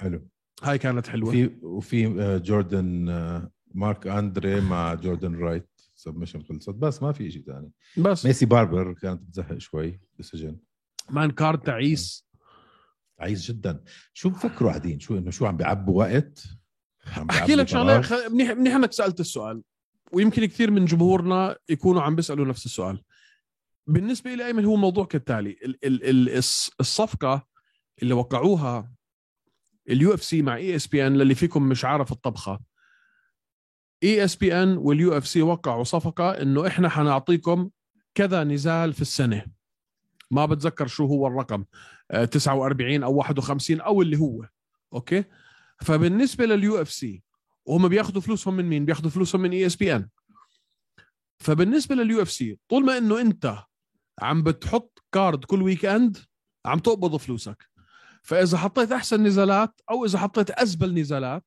[0.00, 0.28] حلو.
[0.62, 1.28] هاي كانت حلوة.
[1.28, 6.70] وفي وفي آه، جوردن آه، مارك أندري مع جوردن رايت submission خلصت.
[6.70, 8.26] بس ما في شيء ثاني بس.
[8.26, 10.56] ميسي باربر كانت بتزهق شوي بال decision
[11.10, 12.26] man card تعيس.
[13.18, 13.84] عايز جدا.
[14.12, 16.44] شو بفكروا قاعدين؟ شو إنه شو عم بيعبوا وقت؟
[17.16, 19.62] عم أحكي لك شغلة؟ خ- منيح منيح إنك سألت السؤال.
[20.12, 23.02] ويمكن كثير من جمهورنا يكونوا عم بيسألوا نفس السؤال.
[23.86, 25.50] بالنسبة لي أيمن هو الموضوع كالتالي.
[25.50, 27.46] ال ال ال الص- الصفقة
[28.02, 28.92] اللي وقعوها
[29.88, 32.60] ال UFC مع ESPN للي فيكم مش عارف الطبخة.
[34.02, 37.70] إي إس بي إن واليو إف سي وقعوا صفقة إنه إحنا حنعطيكم
[38.14, 39.44] كذا نزال في السنة.
[40.30, 41.64] ما بتذكر شو هو الرقم
[42.10, 44.48] آه، 49 أو 51 أو اللي هو
[44.92, 45.24] أوكي؟
[45.82, 47.22] فبالنسبة لل UFC
[47.66, 50.08] وهم بياخذوا فلوسهم من مين؟ بياخذوا فلوسهم من ESPN.
[51.38, 53.58] فبالنسبة لل UFC طول ما إنه أنت
[54.22, 56.16] عم بتحط card كل weekend
[56.66, 57.69] عم تقبض فلوسك.
[58.22, 61.44] فإذا حطيت أحسن نزالات أو إذا حطيت أزبل نزالات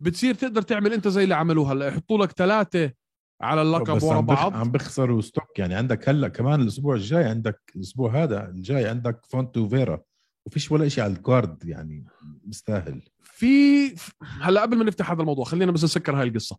[0.00, 1.86] بتصير تقدر تعمل أنت زي اللي عملوها هلأ.
[1.86, 2.92] يحطوا لك ثلاثة
[3.40, 4.54] على اللقب ورا بعض.
[4.54, 9.68] عم بيخسروا stock يعني عندك هلأ كمان الأسبوع الجاي عندك الأسبوع هذا الجاي عندك فونت
[9.68, 10.00] وفيرا
[10.46, 12.04] وفيش ولا شيء على ال card يعني
[12.44, 13.02] مستاهل.
[13.22, 13.94] في
[14.40, 16.58] هلأ قبل ما نفتح هذا الموضوع خلينا بس نسكر هاي القصة.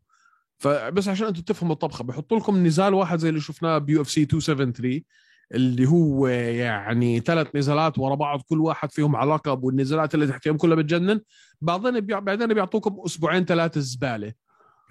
[0.57, 5.01] فبس عشان أنتم تفهموا الطبخة بحطوا لكم نزال واحد زي اللي شفناه ب UFC 273
[5.53, 10.57] اللي هو يعني ثلاث نزالات ورا بعض كل واحد فيهم على لقب والنزالات اللي تحتيهم
[10.57, 11.21] كلها بتجنن.
[11.61, 12.19] بعدين بيع...
[12.19, 14.33] بعدين بيعطوكم أسبوعين ثلاثة زبالة.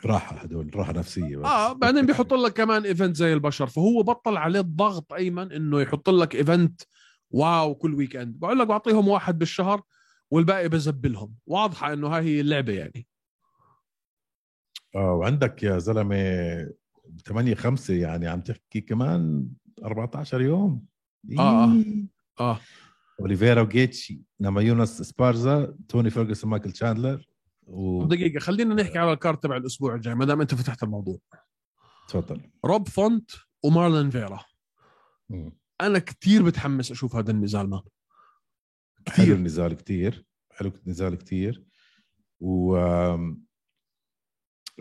[0.06, 1.46] راحة هدول راحة نفسية بس.
[1.46, 3.66] آه بعدين بيحط لك كمان event زي البشر.
[3.66, 6.82] فهو بطل عليه الضغط أيمن إنه يحط لك event
[7.30, 9.82] واو كل weekend بقول لك بعطيهم واحد بالشهر
[10.30, 11.34] والباقي بزبلهم.
[11.46, 13.06] واضحة إنه هاي هي اللعبة يعني.
[14.96, 16.16] آه وعندك يا زلمة
[17.26, 19.46] 8 5 يعني عم تحكي كمان
[19.84, 20.86] 14 يوم.
[21.38, 21.74] آه، آه.
[21.74, 22.06] إيه.
[22.40, 22.60] آه.
[23.20, 27.26] اوليفيرا وجيتشي ناماهيونس سبارزا توني فيرجسون مايكل تشاندلر
[27.66, 31.18] و دقيقة خلينا نحكي على ال card تبع الأسبوع الجاي ما دام أنت فتحت الموضوع.
[32.08, 32.40] تفضل.
[32.64, 33.30] روب فونت
[33.64, 34.40] ومارلين فيرا.
[35.28, 35.52] مم.
[35.80, 37.80] أنا كتير بتحمس أشوف هذا النزال man.
[39.08, 41.64] حلو كثير النزال كتير حلو النزال كتير.
[42.40, 42.76] و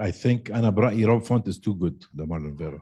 [0.01, 2.81] I think أنا برأيي روب فونت is too good لمارلون فيرا.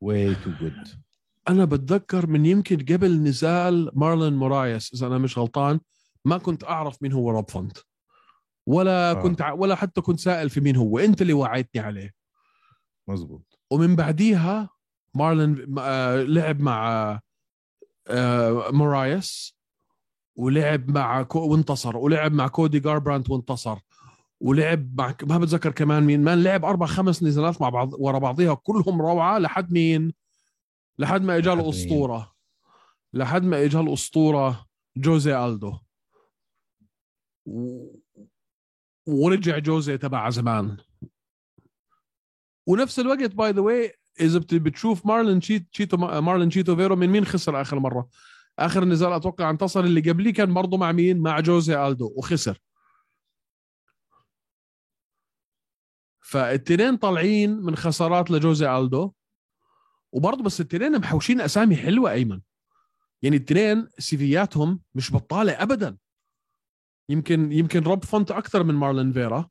[0.00, 0.88] way too good
[1.48, 5.80] أنا بتذكر من يمكن قبل نزال مارلين مورايس إذا أنا مش غلطان
[6.24, 7.78] ما كنت أعرف مين هو روب فونت.
[8.66, 9.14] ولا آه.
[9.22, 9.52] كنت ع...
[9.52, 10.98] ولا حتى كنت سائل في مين هو.
[10.98, 12.14] أنت اللي وعيتني عليه.
[13.08, 14.70] مزبوط ومن بعديها
[15.14, 17.20] مارلين آه لعب مع
[18.08, 19.56] آه مورايس
[20.36, 23.78] ولعب مع كو وانتصر ولعب مع كودي جاربرانت وانتصر.
[24.46, 28.54] ولعب مع ما بتذكر كمان مين man لعب أربع خمس نزالات مع بعض ورا بعضيها
[28.54, 30.12] كلهم روعة لحد مين؟
[30.98, 32.32] لحد ما اجى؟ الأسطورة.
[33.12, 35.72] لحد ما اجى الأسطورة جوزي ألدو.
[37.46, 37.86] و...
[39.06, 40.76] ورجع جوزي تبع زمان.
[42.66, 47.08] ونفس الوقت by the way إذا بت- بتشوف مارلين تشيت تشيتو مارلين تشيتو فيرا من
[47.08, 48.08] مين خسر آخر مرة؟
[48.58, 52.58] آخر نزال أتوقع انتصر اللي قبليه كان برضه مع مين؟ مع جوزي ألدو وخسر.
[56.26, 59.12] فالتنين طالعين من خسارات لجوزي ألدو
[60.12, 62.40] وبرضه بس التنين محوشين أسامي حلوة أيمن.
[63.22, 65.96] يعني التنين CVياتهم مش بطالة ابدا.
[67.08, 69.48] يمكن يمكن روب فونت أكثر من مارلين فيرا.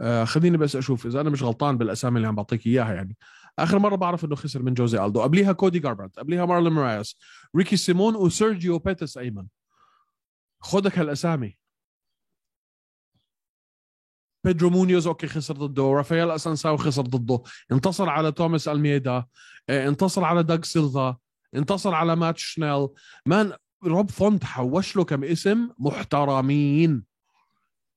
[0.00, 3.16] آه خليني بس أشوف إذا أنا مش غلطان بالأسامي اللي عم بعطيك إياها يعني.
[3.58, 5.22] آخر مرة بعرف إنه خسر من جوزي ألدو.
[5.22, 7.16] قبليها كودي جاربرانت قبليها مارلين مورايس
[7.56, 9.46] ريكي سيمون وسيرجيو بيتيس أيمن.
[10.60, 11.59] خدك هالأسامي.
[14.44, 15.82] بيدرو مونيوز أوكي خسر ضده.
[15.82, 17.42] رافائيل اسونساو خسر ضده.
[17.72, 19.24] انتصر على توماس الميدا
[19.68, 21.16] آه، انتصر على داغ سيلفا
[21.54, 22.88] انتصر على مات شنيل
[23.26, 23.52] man
[23.84, 27.04] روب فونت حوش له كم اسم؟ محترمين.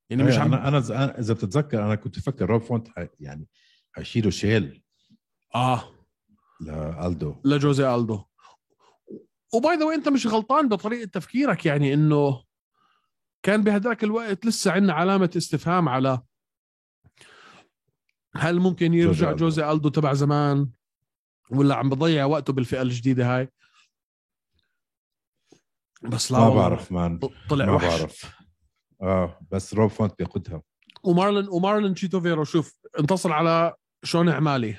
[0.10, 3.48] يعني مش إيه، عم أنا أنا اذا بتتذكر أنا كنت فكر روب فونت حي- يعني
[3.92, 4.84] حيشيلوا شيل.
[5.56, 5.84] آه.
[6.62, 7.36] لألدو.
[7.46, 8.24] لجوزي ألدو.
[9.54, 12.44] و by the أنت مش غلطان بطريقة تفكيرك يعني إنه
[13.44, 16.22] كان بهذاك الوقت لسه عندنا علامة استفهام على
[18.36, 19.46] هل ممكن يرجع ألدو.
[19.46, 20.70] جوزي ألدو تبع زمان؟
[21.50, 23.50] ولا عم بضيع وقته بالفئة الجديدة هاي؟
[26.04, 27.20] بس لا ما بعرف man.
[27.50, 28.00] طلع ما وحش.
[28.00, 28.36] بعرف.
[29.02, 30.62] آه بس روب فونت بياخدها
[31.04, 34.78] ومارلن ومارلن تشيتو فيرا شوف انتصر على شون أومالي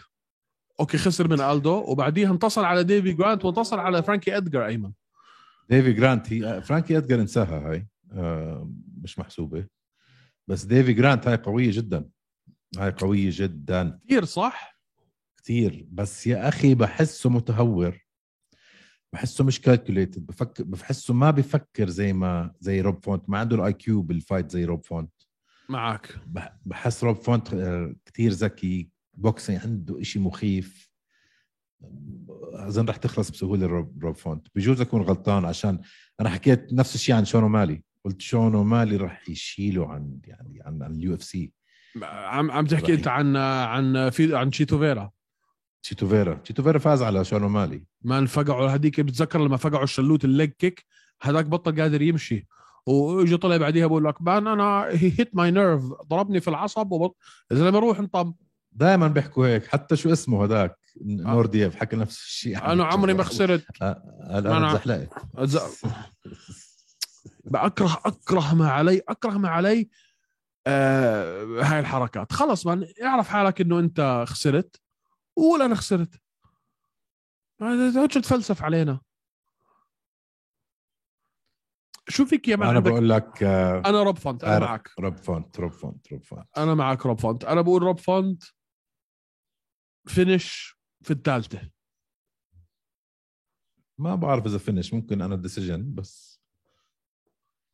[0.80, 4.92] أوكي خسر من ألدو وبعديها انتصر على ديفي جرانت وانتصر على فرانكي ادجر أيمن.
[5.68, 7.86] ديفي جرانت هي فرانكي ادجر انساها هاي.
[8.12, 8.70] آه
[9.02, 9.66] مش محسوبة.
[10.48, 12.08] بس ديفي جرانت هاي قوية جدا.
[12.78, 13.98] هاي قوية جدا.
[14.06, 14.78] كثير صح؟
[15.42, 17.98] كثير بس يا أخي بحسه متهور.
[19.12, 23.30] بحسه مش calculated بفكر بحسه ما بفكر زي ما زي روب فونت.
[23.30, 25.12] ما عنده ال IQ بال fight زي روب فونت.
[25.68, 26.18] معك.
[26.26, 27.48] بح- بحس روب فونت
[28.06, 28.88] كثير ذكي.
[29.14, 30.90] boxing عنده إشي مخيف.
[32.52, 34.46] أظن رح تخلص بسهولة روب, روب فونت.
[34.54, 35.80] بجوز أكون غلطان عشان
[36.20, 40.82] أنا حكيت نفس الشيء عن شون أومالي قلت شون أومالي رح يشيله عن يعني عن
[40.82, 41.52] عن ال UFC
[42.02, 42.94] عم عم تحكي.
[42.94, 45.10] أنت عن عن في عن تشيتو فيرا
[45.82, 47.84] تشيتو فيرا تشيتو فيرا فاز على شون أومالي.
[48.02, 50.84] ما انفقعوا هذيك بتذكر لما فقعوا الشلوت ال leg kick
[51.22, 52.46] هذاك بطل قادر يمشي.
[52.86, 57.16] واجى طلع بعديها بقول لك man أنا he hit my nerve ضربني في العصب وبط...
[57.52, 58.34] إذا لما أروح انطم.
[58.72, 62.64] دائما بيحكوا هيك حتى شو اسمه هذاك نورديف حكى نفس الشيء.
[62.64, 63.64] أنا عمري ما خسرت.
[63.80, 63.94] قال
[64.44, 65.08] أنا- أنا زحلقت.
[65.36, 65.86] أز-
[67.44, 69.88] بأكره أكره ما علي أكره ما علي
[70.66, 72.32] آه هاي الحركات.
[72.32, 74.80] خلص من اعرف حالك إنه أنت خسرت
[75.36, 76.20] وقول أنا خسرت.
[77.60, 79.00] ما تقعدش تفلسف علينا.
[82.08, 84.90] شو فيك يا man أنا بقول لك آه، أنا Rob Font أنا- معك.
[85.00, 86.48] Rob Font Rob Font Rob Font.
[86.56, 87.44] أنا معك Rob Font.
[87.44, 88.42] أنا بقول Rob Font
[90.06, 91.70] فينش في الثالثة.
[93.98, 96.33] ما بعرف إذا فينش ممكن أنا ديسيجن بس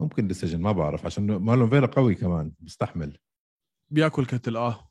[0.00, 3.18] ممكن ديسيجن ما بعرف عشان مارلون فيرا قوي كمان بيستحمل
[3.90, 4.90] بياكل كتل آه.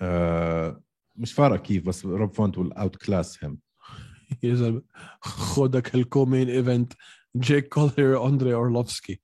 [0.00, 0.82] آه
[1.16, 3.58] مش فارقة كيف بس روب فونت ويل اوت كلاس هيم
[4.42, 4.82] يا زلمة
[5.20, 6.92] خدك الكومين ايفنت
[7.36, 9.20] جيك كولير أندري أورلوفسكي.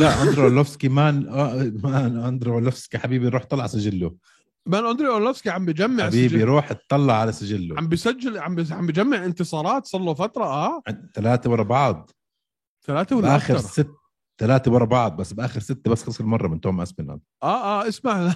[0.00, 4.16] لا اندرو أورلوفسكي مان آه مان اندرو أورلوفسكي حبيبي روح طلع سجله.
[4.66, 6.44] man أندري أورلوفسكي عم بجمع حبيبي سجل.
[6.44, 7.78] روح اطلع على سجله.
[7.78, 10.82] عم بسجل عم عم بجمع انتصارات صار له فترة آه.
[11.14, 12.10] ثلاثة ورا بعض.
[12.82, 13.90] ثلاثة ولا بآخر أكثر ست
[14.38, 18.34] ثلاثة ورا بعض بس بآخر سته بس خسر مرة من توم اسبينال آه آه اسمع.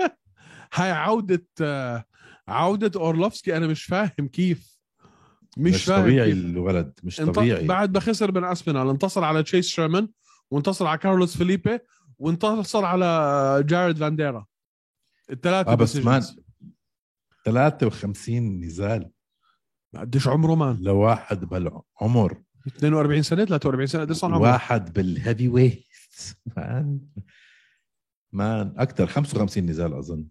[0.74, 2.04] هاي عودة آه
[2.48, 4.78] عودة أورلوفسكي أنا مش فاهم كيف.
[5.58, 6.44] مش, مش فاهم طبيعي كيف.
[6.44, 7.16] الولد مش.
[7.16, 7.66] طبيعي.
[7.66, 10.08] بعد ما خسر من اسبينال انتصر على تشيس شيرمان
[10.50, 11.78] وانتصر على كارلوس فيليبي
[12.18, 14.46] وانتصر على جارد فانديرا.
[15.30, 15.96] الثلاثة آه بس.
[15.96, 16.22] مان
[17.44, 19.10] 53 نزال.
[19.96, 20.78] قديش عمره man.
[20.80, 22.42] لواحد بهالعمر
[22.76, 25.84] 42 سنة 43 سنة قديش صار عمره واحد بال heavyweight
[26.56, 27.00] man
[28.32, 30.24] man أكثر 55 نزال أظن.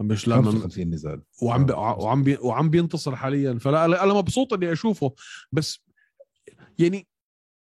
[0.00, 1.22] مش لا من- 55 نزال.
[1.42, 1.72] وعم بي...
[1.72, 2.36] وعم بي...
[2.40, 3.58] وعم بينتصر حاليا.
[3.58, 5.14] فلا أنا مبسوط إني أشوفه.
[5.52, 5.84] بس
[6.78, 7.08] يعني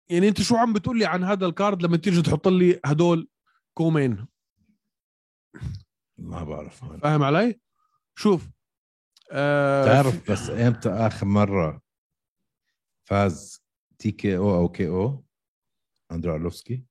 [0.09, 3.27] يعني أنت شو عم بتقول لي عن هذا ال card لما تيجي تحط لي هدول
[3.73, 4.25] co-main؟
[6.17, 6.83] ما بعرف.
[7.01, 7.59] فاهم علي؟
[8.15, 8.49] شوف
[9.31, 11.81] آه تعرف بس إمتى آخر مرة
[13.03, 13.63] فاز
[14.01, 15.25] TKO أو KO
[16.11, 16.85] أندرو أرلوفسكي.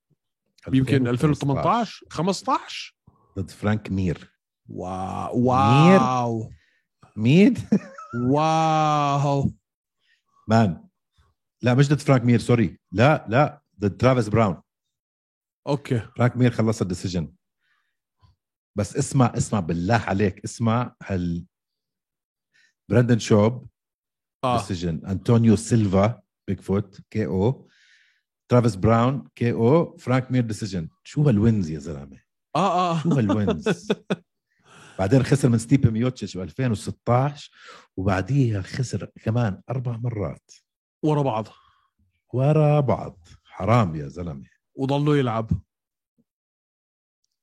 [0.73, 2.97] يمكن 2015 2018 15
[3.39, 4.35] ضد فرانك مير.
[4.69, 6.53] wow wow.
[7.17, 7.55] مين
[8.31, 9.53] wow.
[10.49, 10.89] man.
[11.63, 12.79] لا مش ضد فرانك مير sorry.
[12.93, 14.63] لا لا ضد ترافيس براون.
[15.67, 16.01] okay.
[16.01, 17.35] فرانك مير خلص ال decision.
[18.79, 21.47] بس اسمع اسمع بالله عليك اسمع هال
[22.91, 23.69] براندن شوب.
[24.45, 24.59] آه.
[24.59, 26.23] decision أنطونيو سيلفا.
[26.49, 27.69] Bigfoot KO
[28.49, 32.21] ترافيس براون KO فرانك مير decision شو هال wins يا زلمة؟
[32.57, 33.03] آه آه.
[33.03, 33.89] شو هال wins؟
[34.99, 37.51] بعدين خسر من ستيب ميوتشيتش ب 2016
[37.97, 40.53] وبعديها خسر كمان أربع مرات.
[41.03, 41.49] ورا بعض.
[42.33, 43.29] ورا بعض.
[43.45, 44.47] حرام يا زلمة.
[44.75, 45.51] وضلوا يلعب.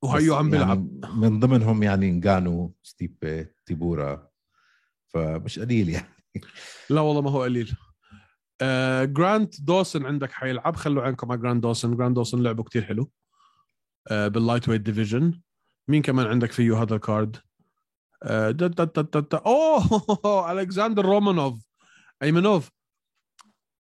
[0.02, 1.04] وهيو عم بيلعب.
[1.04, 4.30] يعني من ضمنهم يعني انجانو ستيبي تيبورا
[5.08, 6.16] فمش قليل يعني.
[6.90, 7.76] لا والله ما هو قليل.
[8.62, 10.76] آه جرانت دوسن عندك حيلعب.
[10.76, 11.98] خلوا عينكم على جرانت دوسن.
[11.98, 13.12] جراند دوسن لعبه كتير حلو.
[14.08, 15.42] آه بال lightweight division
[15.88, 17.38] مين كمان عندك فيه هذا ال card
[18.24, 19.38] آه دا دا دا دا دا.
[19.38, 20.52] أوه!
[20.52, 21.66] ألكسندر رومانوف.
[22.24, 22.72] I mean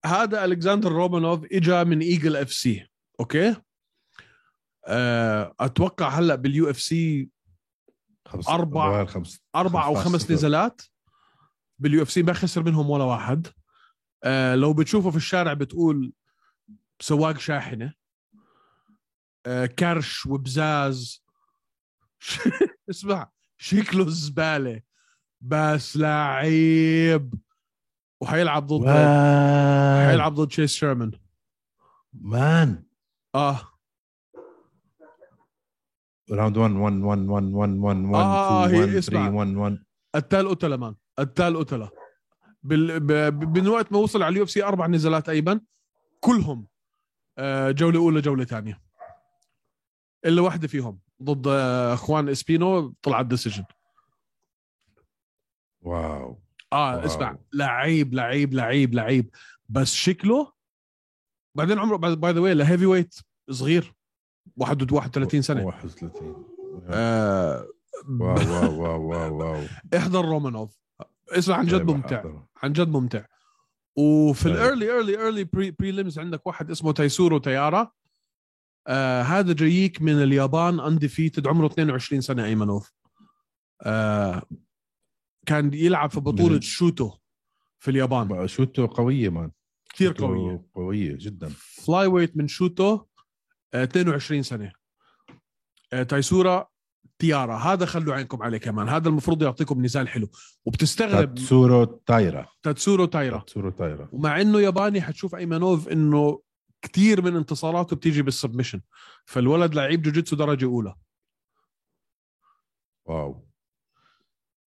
[0.06, 2.88] هذا ألكسندر رومانوف إجا من Eagle FC.
[3.19, 3.56] okay؟
[4.88, 7.30] آه أتوقع هلأ بال UFC
[8.28, 9.02] خمس أربع
[9.86, 10.32] أو 15 خمس.
[10.32, 10.82] نزالات
[11.80, 13.48] بال UFC ما خسر منهم ولا واحد.
[14.26, 16.14] آه لو بتشوفه في الشارع بتقول
[17.00, 17.94] سواق شاحنة
[19.46, 21.24] آه كرش وبزاز.
[22.90, 24.82] اسمع شكله زبالة
[25.42, 27.34] بس لعيب.
[28.22, 28.88] وحيلعب ضد
[30.10, 31.12] حيلعب ضد تشيس شيرمان
[32.14, 32.84] مان
[33.36, 33.60] آه.
[36.32, 39.20] راوند 1 1 1 1 1 1 1 آه، 2 هي 1 اسمع.
[39.26, 39.84] 3 1 1
[40.16, 40.96] التال قتله مان.
[41.20, 41.90] التال قتله
[42.65, 42.99] بال...
[42.99, 43.12] ب...
[43.58, 45.60] من وقت ما وصل على ال UFC أربع نزالات I mean
[46.19, 46.67] كلهم
[47.38, 48.82] آه، جولة أولى جولة ثانية.
[50.25, 53.65] إلا واحدة فيهم ضد آه، إخوان إسبينو طلعت decision
[55.82, 56.41] wow.
[56.73, 57.06] آه wow.
[57.06, 59.30] اسمع لعيب لعيب لعيب لعيب.
[59.69, 60.54] بس شكله
[61.56, 63.15] بعدين عمره by the way ل heavyweight
[63.49, 63.93] صغير
[64.58, 65.65] 31 سنة.
[65.65, 66.45] 31
[66.88, 67.67] آه
[68.19, 69.63] wow wow wow wow wow.
[69.97, 70.85] احضر رومانوف
[71.36, 72.24] اسمع عن جد طيب، ممتع.
[72.63, 73.26] عن جد ممتع.
[73.98, 74.45] وفي.
[74.45, 75.43] ال early early early
[75.80, 77.91] prelims عندك واحد اسمه تايسورو تيارا.
[78.88, 82.91] آه هذا جاييك من اليابان undefeated عمره 22 سنة I mean.
[83.82, 84.43] آه
[85.45, 87.12] كان يلعب في بطولة شوتو
[87.80, 88.48] في اليابان.
[88.48, 89.52] شوته قوية man.
[89.93, 90.65] كثير قوية.
[90.74, 91.50] قوية جدا.
[91.86, 93.06] flyweight من شوتو
[93.74, 94.71] آه 22 سنة.
[95.93, 96.69] آه تايسورا
[97.20, 98.89] تيارا هذا خلوا عينكم عليه كمان.
[98.89, 100.30] هذا المفروض يعطيكم نزال حلو.
[100.65, 102.48] وبتستغرب تاتسورو تايرا.
[102.63, 103.38] تاتسورو تايرا.
[103.39, 104.10] تاتسورو تايرا.
[104.12, 106.41] ومع إنه ياباني حتشوف I mean إنه
[106.82, 108.82] كثير من انتصاراته بتيجي بال submission
[109.26, 110.96] فالولد لعيب جوجيتسو درجة أولى.
[113.06, 113.48] wow.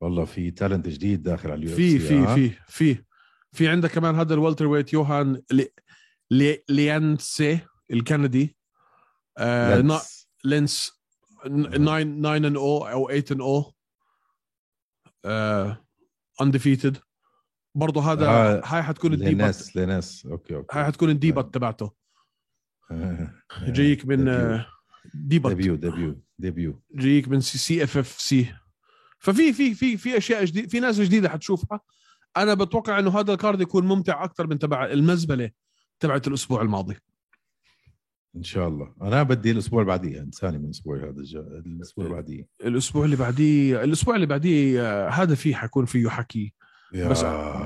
[0.01, 3.05] والله في talent جديد داخل على ال UFC في في في.
[3.53, 5.69] في عندك كمان هذا ال welterweight يوهان لي
[6.31, 8.57] لي ليانسي الكندي.
[9.39, 10.01] آه
[10.45, 10.98] لينس.
[11.45, 13.41] 9 9 ان أو أو 8 ان
[15.25, 15.75] أو
[16.41, 16.97] انديفيتد
[17.75, 19.31] برضه هذا آه، هاي حتكون الديبت.
[19.31, 20.79] ليناس ليناس أوكي أوكي.
[20.79, 21.93] هاي حتكون الديبت تبعته.
[23.77, 24.67] جايك من آه،
[25.15, 25.47] ديبت.
[25.47, 28.55] ديبيو ديبيو ديبيو جايك من سي سي اف اف سي
[29.19, 31.81] ففي في في في أشياء جديده في ناس جديدة حتشوفها.
[32.37, 35.51] أنا بتوقع إنه هذا ال card يكون ممتع أكثر من تبع المزبلة
[36.01, 36.97] تبعت الأسبوع الماضي.
[38.37, 38.95] إن شاء الله.
[39.03, 41.37] أنا بدي الأسبوع اللي بعديه انساني من اسبوعي هذا الج...
[41.37, 42.49] الأسبوع اللي بعديه.
[42.65, 46.55] الأسبوع اللي بعديه الأسبوع اللي بعديه آه، هذا فيه حيكون فيه حكي.
[46.93, 47.25] yeah بس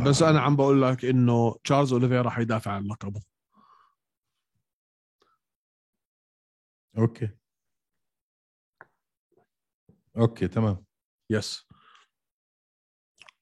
[0.09, 3.22] بس أنا عم بقول لك إنه تشارلز أوليفيرا حيدافع عن لقبه.
[6.99, 7.31] okay.
[10.17, 10.85] okay تمام.
[11.31, 11.67] yes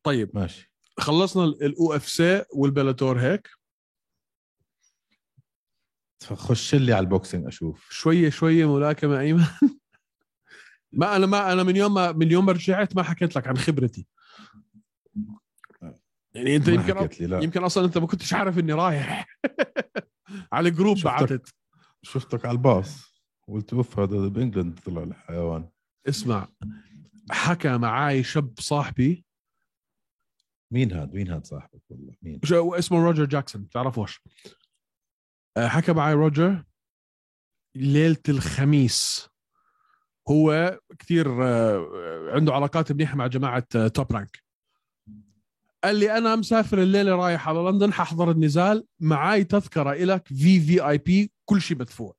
[0.02, 0.30] طيب.
[0.34, 0.72] ماشي.
[0.98, 3.48] خلصنا ال UFC والبلاتور هيك.
[6.24, 7.90] خش لي على ال boxing أشوف.
[7.90, 9.44] شوية شوية ملاكمة أيمن.
[10.92, 13.56] ما أنا ما أنا من يوم ما من يوم ما رجعت ما حكيت لك عن
[13.56, 14.06] خبرتي.
[16.34, 19.28] يعني أنت يمكن يمكن أصلا أنت ما كنتش عارف إني رايح.
[20.52, 21.10] على جروب شفتك.
[21.10, 21.54] بعتت.
[22.02, 23.10] شفتك على الباص.
[23.48, 25.68] قلت أوف هذا ب England طلع الحيوان.
[26.08, 26.48] اسمع
[27.30, 29.24] حكى معاي شاب صاحبي.
[30.70, 33.62] مين هذا مين هذا صاحبك؟ والله مين؟ اسمه روجر جاكسون.
[33.62, 34.20] بتعرفوش
[35.68, 36.64] حكى معي روجر
[37.74, 39.28] ليلة الخميس.
[40.28, 44.42] هو كثير آه، عنده علاقات منيحة مع جماعة آه، توب رانك.
[45.84, 51.32] قال لي أنا مسافر الليلة رايح على لندن ححضر النزال معاي تذكرة إلك في VIP
[51.44, 52.16] كل شيء مدفوع.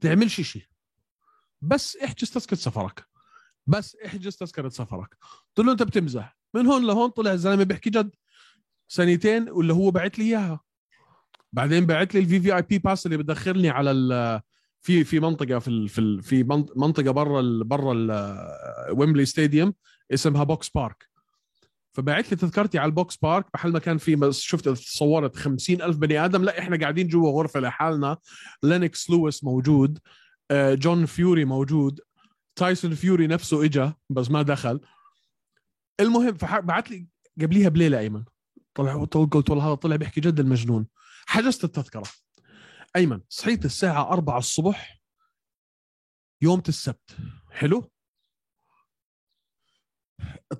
[0.00, 0.66] تعملش شيء
[1.60, 3.06] بس احجز تذكرة سفرك.
[3.66, 5.16] بس احجز تذكرة سفرك.
[5.56, 6.36] قلت له أنت بتمزح.
[6.54, 8.10] من هون لهون طلع الزلمة بيحكي جد.
[8.88, 10.60] سنتين واللي هو بعت لي إياها.
[11.52, 14.40] بعدين بعت لي ال VVIP pass اللي بدخلني على ال
[14.80, 17.92] في في منطقة في ال في في منط- منطقة برا ال برا
[18.92, 19.74] ويمبلي stadium
[20.14, 21.12] اسمها بوكس بارك
[21.94, 26.24] فبعت لي تذكرتي على البوكس بارك محل ما كان بس شفت تصورت خمسين ألف بني
[26.24, 26.44] آدم.
[26.44, 28.16] لا إحنا قاعدين جوا غرفة لحالنا.
[28.62, 29.98] لينكس لويس موجود
[30.50, 32.00] آه، جون فيوري موجود
[32.56, 34.80] تايسون فيوري نفسه إجا بس ما دخل.
[36.00, 37.06] المهم فبعت لي
[37.42, 38.24] قبليها بليلة أيمن.
[38.74, 40.86] طلع قلت والله هذا طلع بيحكي جد المجنون.
[41.32, 42.02] حجزت التذكرة.
[42.96, 45.00] أيمن صحيت الساعة 4 الصبح
[46.42, 47.16] يوم السبت.
[47.50, 47.90] حلو؟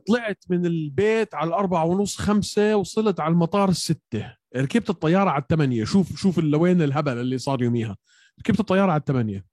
[0.07, 4.37] طلعت من البيت على الأربعة ونص خمسة وصلت على المطار الستة.
[4.57, 7.97] ركبت الطيارة على الثمانية شوف شوف لوين الهبل اللي صار يوميها.
[8.41, 9.45] ركبت الطيارة على الثمانية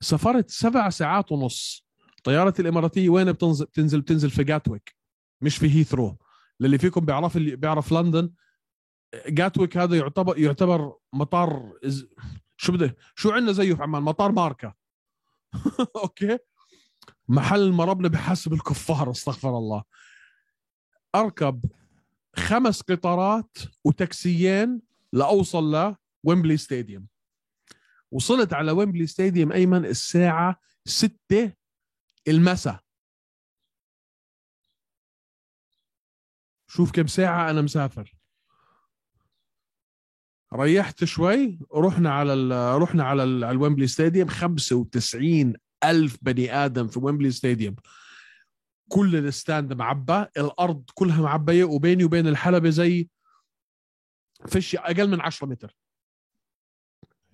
[0.00, 1.86] سافرت سبع ساعات ونص.
[2.24, 4.96] طيارة الإماراتية وين بتنزل بتنزل بتنزل في جاتويك
[5.40, 6.18] مش في هيثرو
[6.60, 8.30] للي فيكم بيعرف اللي بيعرف لندن
[9.14, 11.78] جاتويك هذا يعتبر يعتبر مطار
[12.56, 14.74] شو بده؟ شو عندنا زيه في عمان؟ مطار ماركة
[16.02, 16.38] okay؟
[17.28, 19.84] محل مربنا بحسب الكفار استغفر الله.
[21.14, 21.64] أركب
[22.36, 24.82] خمس قطارات وتاكسيين
[25.12, 27.06] لأوصل لويمبلي stadium.
[28.12, 31.52] وصلت على ويمبلي stadium أيمن الساعة 6
[32.28, 32.80] المساء.
[36.70, 38.17] شوف كم ساعة أنا مسافر.
[40.54, 45.52] ريحت شوي رحنا على ال رحنا على ال على الويمبلي stadium 95
[45.84, 47.76] ألف بني آدم في ويمبلي stadium
[48.88, 53.08] كل ال stand معبى الأرض كلها معبية وبيني وبين الحلبة زي
[54.46, 55.76] فيش أقل من 10 متر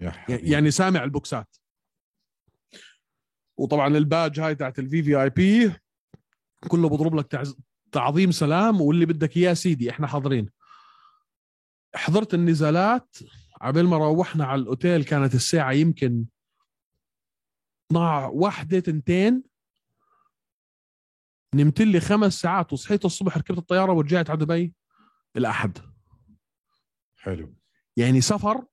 [0.01, 0.13] يا.
[0.29, 1.57] يعني سامع البوكسات
[3.57, 5.73] وطبعا الباج هاي تاعت ال VVIP
[6.69, 7.43] كله بضرب لك.
[7.93, 10.51] تعظيم سلام واللي بدك إياه سيدي إحنا حاضرين
[11.95, 13.17] حضرت النزالات
[13.61, 16.25] عبال ما روحنا على الأوتيل كانت الساعة يمكن
[17.91, 19.43] 12 واحدة تنتين
[21.55, 24.75] نمت لي خمس ساعات وصحيت الصبح ركبت الطيارة ورجعت على دبي
[25.37, 25.79] الأحد.
[27.17, 27.55] حلو.
[27.97, 28.65] يعني سفر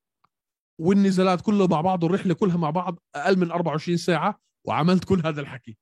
[0.79, 5.41] والنزالات كله مع بعض والرحلة كلها مع بعض أقل من 24 ساعة وعملت كل هذا
[5.41, 5.77] الحكي.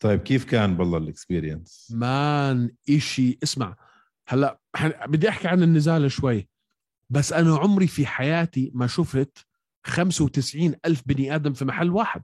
[0.00, 3.76] طيب كيف كان بالله ال experience man إشي اسمع.
[4.28, 4.60] هلا
[5.06, 6.48] بدي أحكي عن النزال شوي.
[7.10, 9.46] بس أنا عمري في حياتي ما شفت
[9.86, 12.22] 95 ألف بني آدم في محل واحد.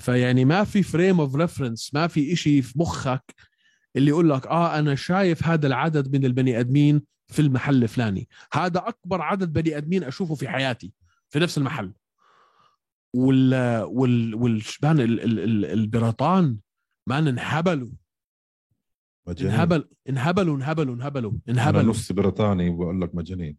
[0.00, 3.34] فيعني ما في frame of reference ما في إشي في مخك
[3.96, 8.28] اللي يقول لك آه أنا شايف هذا العدد من البني آدمين في المحل الفلاني.
[8.52, 10.92] هذا أكبر عدد بني آدمين أشوفه في حياتي
[11.30, 11.92] في نفس المحل.
[13.14, 15.20] وال وال والشبان ال...
[15.20, 15.38] ال...
[15.38, 15.64] ال...
[15.64, 16.58] البريطان
[17.08, 17.90] man انهبلوا
[19.26, 19.54] مجانين.
[19.54, 21.32] انهبل انهبلوا انهبلوا انهبلوا.
[21.48, 21.90] انهبلوا.
[21.90, 23.56] نص بريطاني بقول لك مجانين.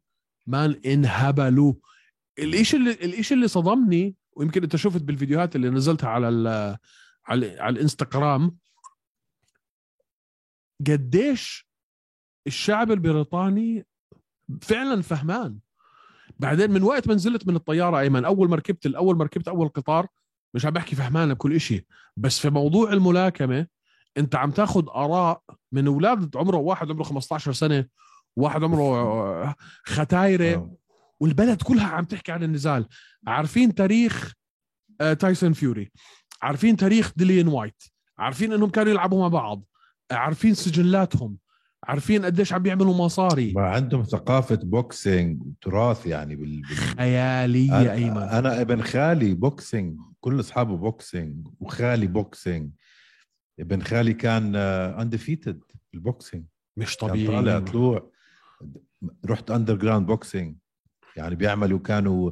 [0.48, 1.74] مان انهبلوا.
[2.40, 6.48] الاشي اللي الاشي اللي صدمني ويمكن أنت شفت بالفيديوهات اللي نزلتها على ال
[7.26, 8.58] على, على الإنستغرام
[10.88, 11.70] قديش
[12.48, 13.86] الشعب البريطاني
[14.62, 15.60] فعلا فهمان.
[16.40, 19.68] بعدين من وقت ما نزلت من الطيارة أيمن أول ما ركبت أول ما ركبت أول
[19.68, 20.08] قطار
[20.54, 21.86] مش عم بحكي فهمان بكل إشي
[22.18, 23.68] بس في موضوع الملاكمة
[24.18, 25.42] انت عم تاخذ آراء
[25.72, 27.86] من أولاد عمره واحد عمره 15 سنة
[28.36, 29.56] واحد عمره
[29.86, 30.76] ختايرة آه.
[31.20, 32.86] والبلد كلها عم تحكي عن النزال.
[33.28, 34.34] عارفين تاريخ
[35.02, 35.92] آه، تايسون فيوري.
[36.42, 37.84] عارفين تاريخ ديليان وايت.
[38.18, 39.64] عارفين إنهم كانوا يلعبوا مع بعض.
[40.12, 41.38] عارفين سجلاتهم.
[41.84, 43.54] عارفين قديش عم بيعملوا مصاري.
[43.54, 46.62] ما عندهم ثقافة boxing تراث يعني بال...
[46.62, 46.76] بال...
[46.76, 48.18] خيالية أنا, أيمن.
[48.18, 52.72] أنا ابن خالي boxing كل أصحابه boxing وخالي boxing
[53.60, 56.46] ابن خالي كان undefeated بال boxing
[56.78, 57.28] مش كان طبيعي.
[57.28, 58.12] طالع طلوع.
[59.26, 60.58] رحت underground boxing
[61.16, 62.32] يعني بيعملوا كانوا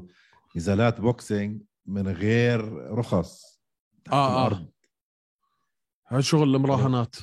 [0.56, 3.62] نزالات boxing من غير رخص.
[4.12, 4.48] آه، آه.
[4.48, 4.68] الأرض.
[6.08, 7.16] هذا شغل المراهنات.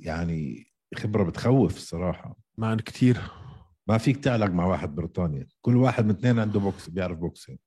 [0.00, 2.36] يعني خبرة بتخوف الصراحة.
[2.58, 3.20] man كتير.
[3.86, 5.46] ما فيك تعلق مع واحد بريطانيا.
[5.60, 7.58] كل واحد من اثنين عنده box بيعرف boxing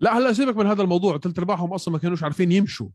[0.00, 1.18] لا هلا سيبك من هذا الموضوع.
[1.18, 2.88] ثلث أرباعهم أصلا ما كانوش عارفين يمشوا.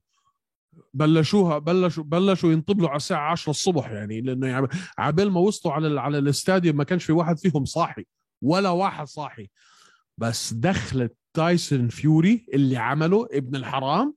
[0.93, 4.67] بلشوها بلشوا بلشوا ينطبلوا على الساعة 10 الصبح يعني لأنه يعني
[4.97, 8.05] عبال ما وصلوا على على ال stadium ما كانش في واحد فيهم صاحي
[8.41, 9.49] ولا واحد صاحي.
[10.17, 14.15] بس دخلت تايسون فيوري اللي عمله ابن الحرام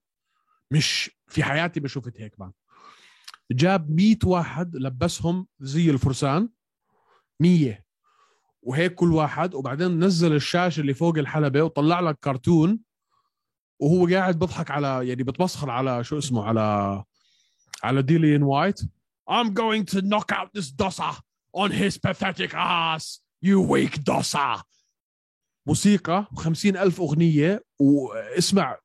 [0.71, 2.53] مش في حياتي ما شفت هيك man
[3.51, 6.49] جاب 100 واحد لبسهم زي الفرسان
[7.41, 7.85] 100
[8.63, 12.81] وهيك كل واحد وبعدين نزل الشاشة اللي فوق الحلبة وطلع لك كرتون
[13.85, 17.05] وهو قاعد بضحك على يعني بتمسخر على شو اسمه على
[17.83, 18.81] على ديليان وايت.
[19.31, 21.21] I'm going to knock out this dosser
[21.53, 24.63] on his pathetic ass you weak dosser
[25.67, 28.77] موسيقى وخمسين ألف أغنية واسمع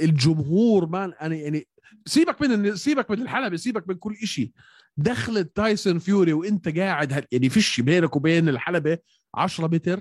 [0.00, 1.68] الجمهور man أنا يعني
[2.06, 4.52] سيبك من سيبك من الحلبة سيبك من كل إشي.
[4.96, 8.98] دخلت تايسون فيوري وإنت قاعد يعني فيش بينك وبين الحلبة
[9.34, 10.00] 10 متر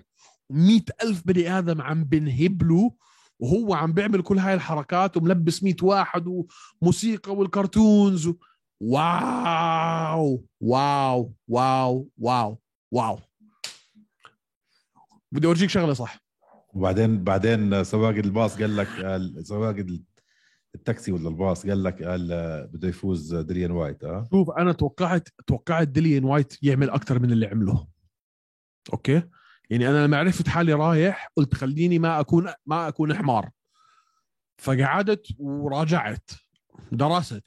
[0.50, 2.92] مئة ألف بني آدم عم بنهبله
[3.40, 6.46] وهو عم بيعمل كل هاي الحركات وملبس مئة واحد
[6.82, 8.36] وموسيقى وال cartoons و...
[8.80, 12.60] wow wow wow wow
[12.92, 13.20] wow.
[15.32, 16.26] بدي أورجيك شغلة صح؟
[16.74, 18.88] وبعدين بعدين سواق الباص قال لك
[19.44, 19.76] سواق
[20.76, 22.28] التاكسي ولا الباص قال لك قال
[22.74, 27.48] بده يفوز ديليان وايت آه شوف أنا توقعت توقعت ديليان وايت يعمل أكثر من اللي
[27.48, 27.88] عمله.
[28.94, 29.22] okay؟
[29.70, 33.50] يعني أنا لما عرفت حالي رايح قلت خليني ما اكون ما أكون حمار.
[34.58, 36.30] فقعدت وراجعت
[36.92, 37.44] درست.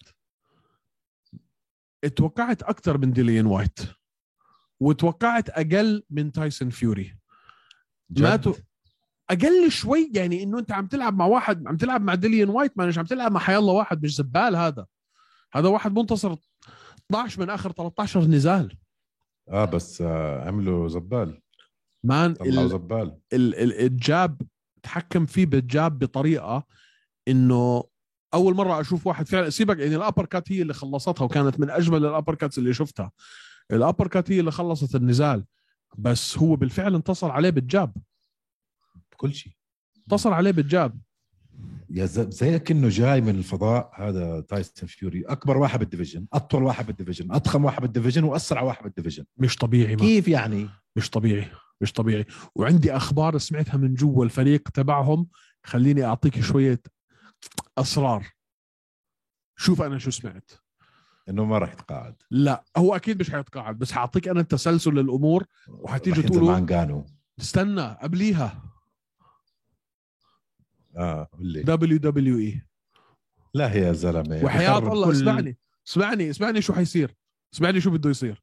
[2.05, 3.79] اتوقعت أكثر من ديليان وايت.
[4.81, 7.19] وتوقعت أقل من تايسون فيوري.
[8.11, 8.55] ما تو...
[9.31, 12.93] أقل شوي يعني إنه أنت عم تلعب مع واحد عم تلعب مع ديليان وايت ما
[12.97, 14.87] عم تلعب مع حيالله واحد مش زبال هذا.
[15.53, 16.37] هذا واحد منتصر
[17.07, 18.79] 12 من آخر 13 نزال.
[19.49, 21.41] آه بس آه عملوا زبال.
[22.05, 23.19] man طلعوا زبال.
[23.33, 23.55] ال...
[23.55, 23.81] ال...
[23.81, 24.43] ال jab
[24.83, 26.67] تحكم فيه بال jab بطريقة
[27.29, 27.85] إنه
[28.35, 32.07] أول مرة أشوف واحد فعلا سيبك يعني ال uppercut هي اللي خلصتها وكانت من أجمل
[32.07, 33.13] ال uppercuts اللي شفتها.
[33.71, 35.45] ال uppercut هي اللي خلصت النزال
[35.99, 37.97] بس هو بالفعل انتصر عليه بال jab.
[39.17, 39.53] كل شيء.
[39.99, 41.01] انتصر عليه بال jab.
[41.91, 47.33] يا زي كأنه جاي من الفضاء هذا تايسون فيوري أكبر واحد بالديفيجن أطول واحد بالديفيجن
[47.33, 50.01] أضخم واحد بالديفيجن وأسرع واحد بالديفيجن مش طبيعي ما.
[50.01, 51.51] كيف يعني؟ مش طبيعي.
[51.81, 52.27] مش طبيعي.
[52.55, 55.29] وعندي أخبار سمعتها من جوا الفريق تبعهم
[55.65, 56.81] خليني أعطيك شوية
[57.79, 58.27] أسرار.
[59.57, 60.51] شوف أنا شو سمعت.
[61.29, 62.23] إنه ما راح يتقاعد.
[62.31, 67.05] لا هو أكيد مش حيتقاعد بس حأعطيك أنا التسلسل للأمور وحتيجي تقولوا
[67.41, 68.63] استنى قبليها.
[70.97, 71.63] آه قول لي.
[71.63, 72.63] WWE.
[73.55, 75.13] لا يا زلمة وحياة الله كل...
[75.13, 75.59] اسمعني
[75.89, 77.15] اسمعني اسمعني شو حيصير.
[77.55, 78.43] اسمعني شو بده يصير.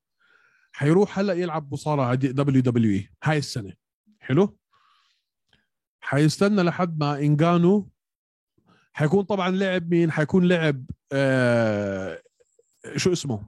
[0.78, 3.10] حيروح هلا يلعب مصارعه WWE.
[3.24, 3.74] هاي السنة.
[4.20, 4.58] حلو؟
[6.02, 7.90] حيستنى لحد ما انجانو
[8.94, 12.22] حيكون طبعا لعب مين؟ حيكون لعب آه
[12.96, 13.48] شو اسمه؟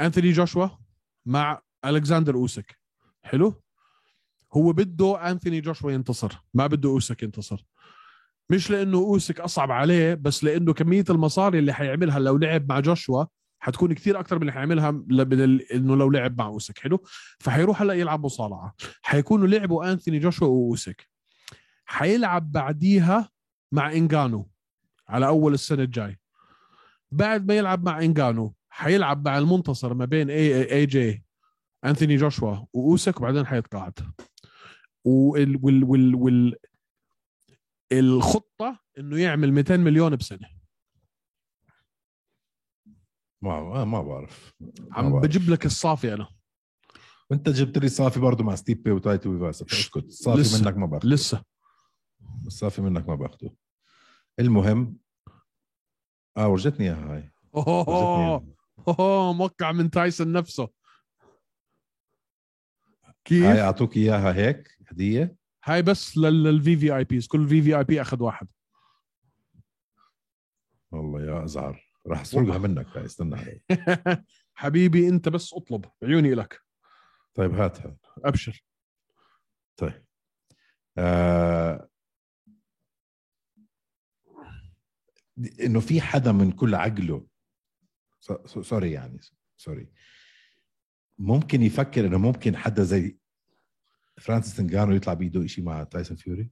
[0.00, 0.68] أنثوني جوشوا
[1.26, 2.78] مع الكساندر أوسك.
[3.22, 3.62] حلو؟
[4.52, 6.32] هو بده أنثوني جوشوا ينتصر.
[6.54, 7.64] ما بده أوسك ينتصر.
[8.50, 13.24] مش لأنه أوسك أصعب عليه بس لأنه كمية المصاري اللي حيعملها لو لعب مع جوشوا
[13.64, 14.90] حتكون كثير أكثر من اللي حيعملها
[15.74, 17.04] إنه لو لعب مع اوسك حلو؟
[17.38, 18.74] فحيروح هلا يلعب مصارعة.
[19.02, 21.08] حيكونوا لعبوا أنثوني جوشوا واوسك
[21.84, 23.30] حيلعب بعديها
[23.72, 24.48] مع انجانو
[25.08, 26.18] على أول السنة الجاي.
[27.10, 31.24] بعد ما يلعب مع انجانو حيلعب مع المنتصر ما بين AJ
[31.84, 33.98] أنثوني جوشوا واوسك وبعدين حيتقاعد
[35.04, 36.54] وال وال وال, وال
[37.92, 40.63] الخطة إنه يعمل 200 مليون بسنة.
[43.44, 44.54] ما ما بعرف.
[44.92, 46.28] عم بجيب لك الصافي أنا.
[47.30, 50.10] وانت جبت لي صافي برضه مع ستيبي وتاي تويفاسا أسكت.
[50.10, 50.64] صافي لسه.
[50.64, 51.44] منك ما باخذه لسه.
[52.46, 53.50] الصافي منك ما باخذه
[54.38, 54.96] المهم
[56.36, 57.32] آه ورجتني إياها هاي.
[57.54, 58.54] اوه
[58.88, 60.68] اوه موقع من تايسون نفسه.
[63.24, 65.36] كيف؟ هاي أعطوك إياها هيك هدية.
[65.64, 68.48] هاي بس للفي في اي بيز كل في في اي بي أخذ واحد.
[70.92, 72.96] والله يا ازعر راح اسرقها منك.
[72.96, 73.36] استنى.
[73.36, 73.62] هاي
[74.54, 75.84] حبيبي أنت بس أطلب.
[76.02, 76.60] عيوني لك
[77.34, 78.64] طيب هاتها أبشر.
[79.76, 80.04] طيب.
[80.98, 81.88] آه...
[85.60, 87.26] إنه في حدا من كل عقله
[88.46, 89.20] sorry يعني
[89.56, 89.88] sorry.
[91.18, 93.18] ممكن يفكر إنه ممكن حدا زي
[94.20, 96.50] فرانسيس إنجانو يطلع بإيده شيء مع تايسون فيوري؟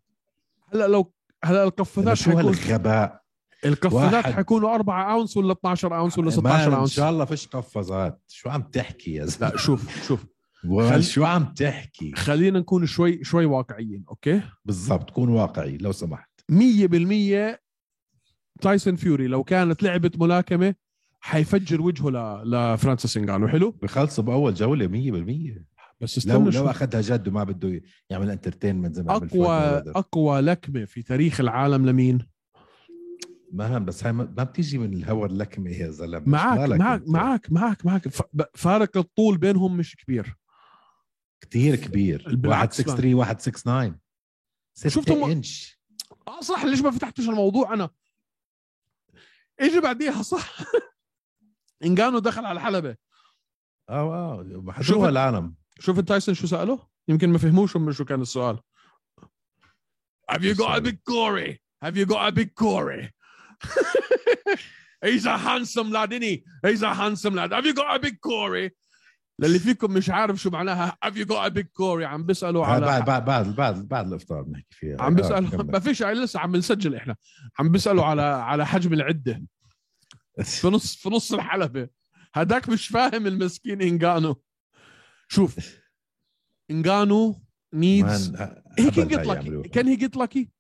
[0.72, 3.22] هلأ لو هلأ القفازات شو هالغباء؟
[3.65, 8.23] القفازات حيكونوا 4 أونس ولا 12 أونس ولا 16 أونس؟ إن شاء الله فيش قفازات.
[8.29, 10.27] شو عم تحكي يا زلمة؟ لا شوف شوف.
[10.91, 11.05] خل...
[11.05, 16.31] شو عم تحكي؟ خلينا نكون شوي شوي واقعيين okay؟ بالضبط كون واقعي لو سمحت.
[16.53, 17.59] 100%
[18.61, 20.75] تايسون فيوري لو كانت لعبه ملاكمة
[21.21, 22.51] حيفجر وجهه ل...
[22.51, 24.89] لفرانسيس انجانو حلو؟ بخلصوا بأول جولة
[25.59, 25.63] 100%
[26.01, 29.49] بس استنى لو لو أخذها جد وما بده يعمل entertainment زي ما أقوى
[29.97, 32.32] أقوى لكمة في تاريخ العالم لمين؟
[33.53, 36.28] ما بس هاي ما بتيجي من الهوا اللكمة يا زلمة.
[36.28, 38.09] معك معك معك معك معك.
[38.55, 40.36] فارق الطول بينهم مش كبير.
[41.40, 42.40] كثير كبير.
[42.44, 43.98] واحد 6 3 واحد 6 9
[44.74, 45.78] 6 انش
[46.28, 47.90] آه صح ليش ما فتحتش الموضوع؟ أنا
[49.61, 50.59] اجى بعديها صح.
[51.84, 52.96] إنجانو دخل على الحلبة.
[53.88, 55.55] آه آه شوف العالم.
[55.80, 58.61] شوف تايسون شو سأله؟ يمكن ما فهموش من شو كان السؤال.
[60.30, 61.61] Have you got a big Corey?
[61.84, 63.11] Have you got a big Corey?
[65.05, 66.45] He's a handsome lad, isn't he?
[66.67, 67.53] He's a handsome lad.
[67.53, 68.71] Have you got a big Corey?
[69.39, 72.83] للي فيكم مش عارف شو معناها have you got a big core عم بيسألوا بعد
[72.83, 75.67] على بعد بعد بعد بعد الافطار بنحكي فيها عم آه، بيسالوا كمل.
[75.73, 77.17] ما فيش لسه عم نسجل إحنا
[77.59, 79.43] عم بيسألوا على على حجم العدة
[80.43, 81.89] في نص في نص الحلبة
[82.35, 84.43] هداك مش فاهم المسكين انجانو
[85.29, 85.57] شوف
[86.71, 87.43] انجانو
[87.75, 88.37] نيدز
[88.79, 89.69] هيك هبل جيت لكي.
[89.69, 90.51] كان هي جيت لكي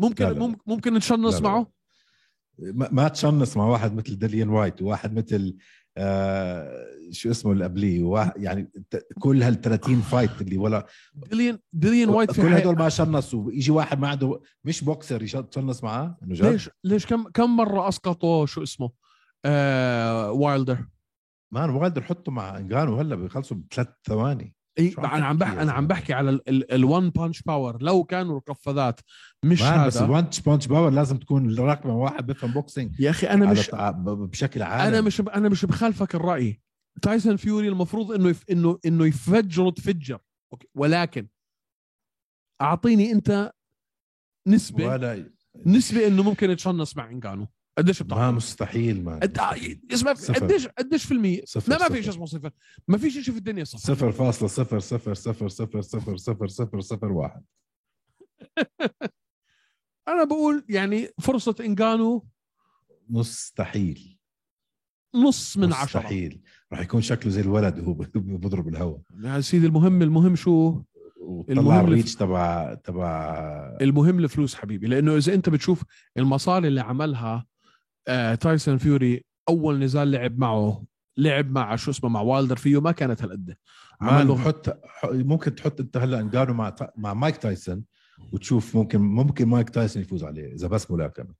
[0.00, 0.56] ممكن لا، لا، لا.
[0.66, 1.66] ممكن نتشنص لا.
[2.58, 5.56] ما ما تشنص مع واحد مثل ديليان وايت وواحد مثل
[5.96, 8.70] آه شو اسمه اللي قبليه يعني
[9.18, 12.54] كل هال 30 فايت اللي ولا ديليان ديليان وايت في كل.
[12.54, 13.52] هدول ما شنصوا.
[13.52, 18.46] يجي واحد ما عنده مش بوكسر يشنص معاه؟ إنه ليش ليش كم كم مرة اسقطوا
[18.46, 18.90] شو اسمه؟
[19.44, 20.86] آه وايلدر
[21.52, 24.54] man وايلدر حطه مع انجانو هلا بيخلصوا بثلاث ثواني.
[24.78, 29.00] اي أنا عم بحكي أنا عم؟ بحكي على ال one punch power لو كانوا ركفذات
[29.44, 30.06] مش man بس هذا.
[30.06, 31.46] ال one punch power لازم تكون
[31.86, 33.70] مع واحد بيفهم boxing يا أخي أنا مش
[34.04, 34.86] بشكل عام.
[34.86, 36.60] أنا مش أنا مش بخالفك الرأي.
[37.02, 38.44] تايسون فيوري المفروض إنه يف...
[38.50, 40.18] إنه إنه يفجر تفجر
[40.52, 40.68] okay.
[40.74, 41.28] ولكن
[42.62, 43.52] أعطيني أنت
[44.48, 45.30] نسبة ولا
[45.66, 47.46] نسبة إنه ممكن يتشنص مع إنجانو.
[47.78, 49.38] قديش ما بتعطي؟ مستحيل مان قد...
[49.92, 50.12] اسمع.
[50.12, 51.94] قديش قديش في المية؟ صفر، لا ما صفر.
[51.94, 52.50] في شيء اسمه صفر.
[52.88, 53.94] ما في شيء في الدنيا صفر.
[53.94, 57.44] صفر فاصلة صفر صفر صفر صفر صفر صفر صفر صفر واحد.
[60.08, 62.26] أنا بقول يعني فرصة إنجانو
[63.08, 64.18] مستحيل.
[65.14, 66.00] نص من عشرة.
[66.00, 66.42] مستحيل.
[66.72, 69.00] راح يكون شكله زي الولد وهو بضرب الهواء.
[69.24, 70.82] يا سيدي المهم المهم شو؟
[71.20, 73.36] وطلع ال reach تبع تبع
[73.80, 75.82] المهم الفلوس حبيبي لأنه إذا أنت بتشوف
[76.16, 77.46] المصاري اللي عملها
[78.08, 80.84] آه تايسون فيوري أول نزال لعب معه
[81.16, 83.56] لعب مع شو اسمه مع وايلدر فيه ما كانت هالقد.
[84.00, 87.84] عمل man له حط ممكن تحط أنت هلأ انجانو مع مع مايك تايسون
[88.32, 91.34] وتشوف ممكن ممكن مايك تايسون يفوز عليه إذا بس ملاكمه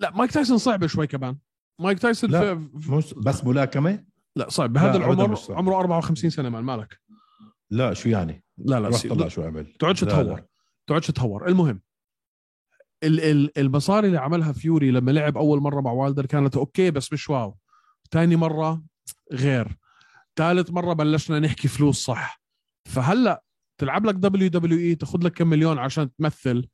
[0.00, 1.36] لا مايك تايسون صعبه شوي كمان.
[1.80, 2.68] مايك تايسون لا، في...
[2.92, 4.04] مش بس ملاكمه
[4.36, 4.72] لا صعب.
[4.72, 5.38] بهذا العمر.
[5.50, 7.00] عمره 54 سنة man مالك.
[7.70, 9.08] لا شو يعني؟ لا لا روح سي...
[9.08, 9.66] طلع شو عمل.
[9.78, 10.42] تقعدش تهور.
[10.86, 11.48] تقعدش تهور.
[11.48, 11.83] المهم ال- ال-
[13.04, 17.56] المصاري اللي عملها فيوري لما لعب أول مرة مع وايلدر كانت okay بس مش wow.
[18.10, 18.82] ثاني مرة
[19.32, 19.76] غير.
[20.36, 22.40] ثالث مرة بلشنا نحكي فلوس صح.
[22.88, 23.42] فهلأ
[23.78, 26.68] تلعب لك WWE تاخذ لك كم مليون عشان تمثل.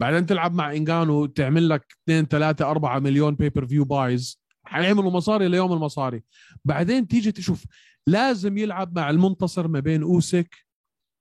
[0.00, 5.72] بعدين تلعب مع انجانو تعمل لك 2 3 4 مليون pay-per-view buys حيعملوا مصاري ليوم
[5.72, 6.22] المصاري.
[6.64, 7.64] بعدين تيجي تشوف
[8.06, 10.67] لازم يلعب مع المنتصر ما بين اوسك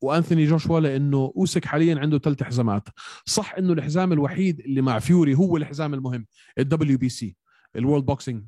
[0.02, 2.88] وأنثوني جوشوا لأنه أوسك حاليا عنده ثلاث حزامات.
[3.26, 6.26] صح إنه الحزام الوحيد اللي مع فيوري هو الحزام المهم
[6.58, 8.44] ال WBC ال world boxing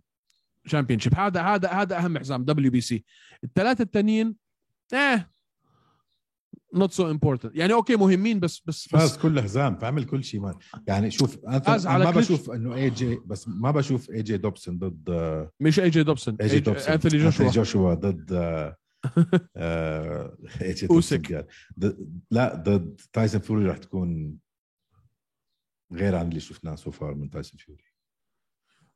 [0.65, 3.03] championship هذا هذا هذا أهم حزام WBC
[3.43, 4.35] الثلاثه التانيين
[4.93, 5.31] إيه
[6.73, 10.39] not so important يعني okay مهمين بس بس فاز بس كل حزام فعمل كل شيء.
[10.39, 10.53] man
[10.87, 12.11] يعني شوف أنا فاز أنا على ما.
[12.11, 15.09] بشوف إنه AJ بس ما بشوف AJ دوبسون ضد
[15.59, 18.33] مش AJ دوبسون AJ دوبسون انثوني جوشوا جوشوا ضد
[19.55, 20.37] آه،
[21.33, 21.47] آه،.
[21.79, 24.37] ضد- لا ضد تايسون فيوري راح تكون
[25.93, 27.83] غير عن اللي شفناه so far من تايسون فيوري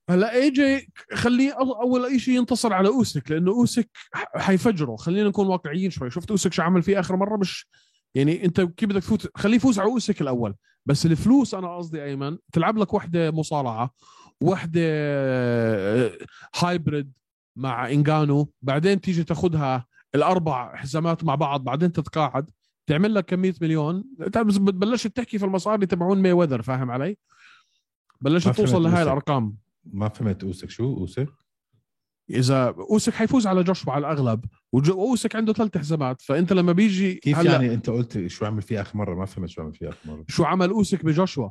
[0.10, 3.90] هلا AJ خليه أول شيء ينتصر على أوسك لأنه أوسك
[4.36, 4.96] حيفجره.
[4.96, 6.10] خلينا نكون واقعيين شوي.
[6.10, 7.68] شفت أوسك شو عمل فيه آخر مرة؟ مش
[8.16, 10.56] يعني أنت كيف بدك تفوت؟ خليه يفوز على أوسك الأول.
[10.86, 13.94] بس الفلوس أنا قصدي ايمن تلعب لك وحدة مصارعة
[14.42, 16.18] وحدة آه،
[16.56, 17.12] hybrid
[17.56, 19.86] مع انجانو بعدين تيجي تاخذها
[20.16, 22.52] الأربع حزامات مع بعض بعدين تتقاعد
[22.88, 24.04] تعمل لك كمية مليون.
[24.18, 27.18] بتبلش تحكي في المصاري تبعون مايويذر فاهم علي؟
[28.22, 29.02] بلشت توصل لهي أوسك.
[29.02, 29.58] الأرقام.
[29.86, 30.70] ما فهمت أوسك.
[30.70, 31.30] شو أوسك؟
[32.30, 34.46] إذا أوسك حيفوز على جوشوا على الأغلب.
[34.72, 38.82] واوسك عنده ثلاث حزامات فأنت لما بيجي كيف هلا يعني أنت قلت شو عمل فيه
[38.82, 40.26] آخر مرة؟ ما فهمت شو عمل فيه آخر مرة.
[40.28, 41.50] شو عمل أوسك بجوشوا؟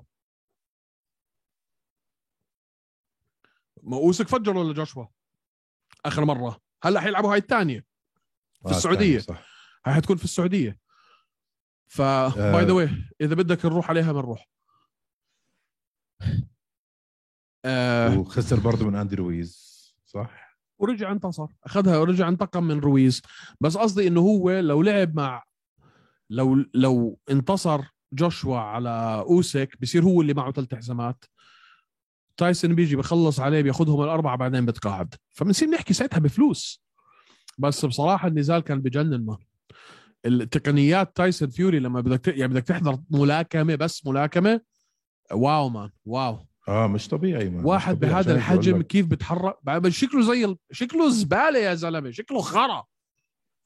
[3.82, 5.04] ما أوسك فجره لجوشوا
[6.06, 6.60] آخر مرة.
[6.82, 7.91] هلأ حيلعبوا هاي الثانية.
[8.70, 9.16] السعودية.
[9.16, 9.46] الثاني، صح.
[9.86, 10.78] هاي حتكون في السعودية.
[11.86, 12.02] ف.
[12.02, 12.90] by the way
[13.20, 14.48] إذا بدك نروح عليها بنروح
[17.64, 18.18] آه.
[18.18, 19.72] وخسر برضه من أندي رويز
[20.04, 23.22] صح؟ ورجع انتصر أخذها ورجع انتقم من رويز.
[23.60, 25.42] بس قصدي إنه هو لو لعب مع
[26.30, 27.82] لو لو انتصر
[28.12, 31.24] جوشوا على اوسك بصير هو اللي معه ثلاث حزامات.
[32.36, 35.14] تايسون بيجي بخلص عليه بياخذهم الأربعة بعدين بتقاعد.
[35.30, 36.81] فبنصير نحكي ساعتها بفلوس.
[37.62, 39.38] بس بصراحة النزال كان بجنن ما.
[40.26, 44.60] التقنيات تايسون فيوري لما بدك يعني بدك تحضر ملاكمة بس ملاكمة
[45.32, 46.46] واو مان واو.
[46.68, 48.12] آه مش طبيعي ما واحد طبيعي.
[48.12, 48.82] بهذا الحجم.
[48.82, 49.56] كيف بتحرك؟
[49.88, 50.56] شكله زي ال...
[50.72, 52.84] شكله زبالة يا زلمة شكله خرا.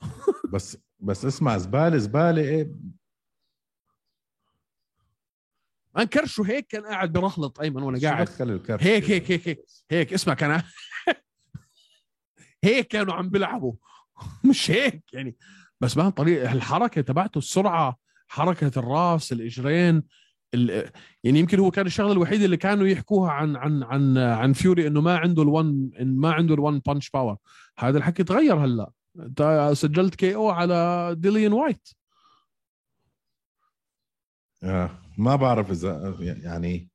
[0.52, 2.70] بس بس اسمع زبالة زبالة إيه؟
[5.96, 8.26] ما كرشه هيك كان قاعد برهلط أيمن وأنا قاعد.
[8.26, 10.62] دخل هيك هيك هيك هيك هيك اسمع كان
[12.66, 13.72] هيك كانوا عم بيلعبوا.
[14.50, 15.36] مش هيك يعني.
[15.80, 17.98] بس ما طريقه الحركة تبعته السرعة
[18.28, 20.02] حركة الراس الإجرين
[20.54, 20.90] ال-
[21.24, 25.00] يعني يمكن هو كان الشغلة الوحيدة اللي كانوا يحكوها عن عن عن عن فيوري إنه
[25.00, 27.36] ما عنده ال one ما عنده ال one punch power
[27.78, 28.90] هذا الحكي تغير هلأ.
[29.18, 31.88] انت سجلت KO على ديليان وايت
[34.62, 34.90] آه.
[35.18, 36.88] ما بعرف إذا يعني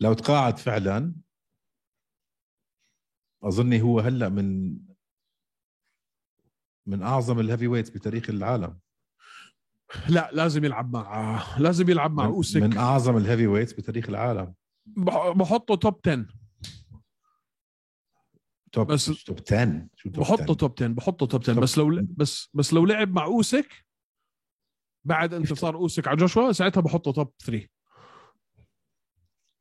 [0.00, 1.14] لو تقاعد فعلا
[3.44, 4.76] أظني هو هلأ من
[6.88, 8.78] من أعظم ال heavyweights بتاريخ العالم.
[10.08, 12.62] لا لازم يلعب مع لازم يلعب مع من, أوسك.
[12.62, 14.54] من أعظم ال heavyweights بتاريخ العالم.
[14.86, 16.26] بح- بحطه top 10
[18.72, 21.78] top بس- top 10 شو top بحطه 10 top 10 بحطه top 10 top بس
[21.78, 22.06] لو 10.
[22.16, 23.84] بس بس لو لعب مع أوسك
[25.04, 27.68] بعد انتصار أوسك على جوشوا ساعتها بحطه top 3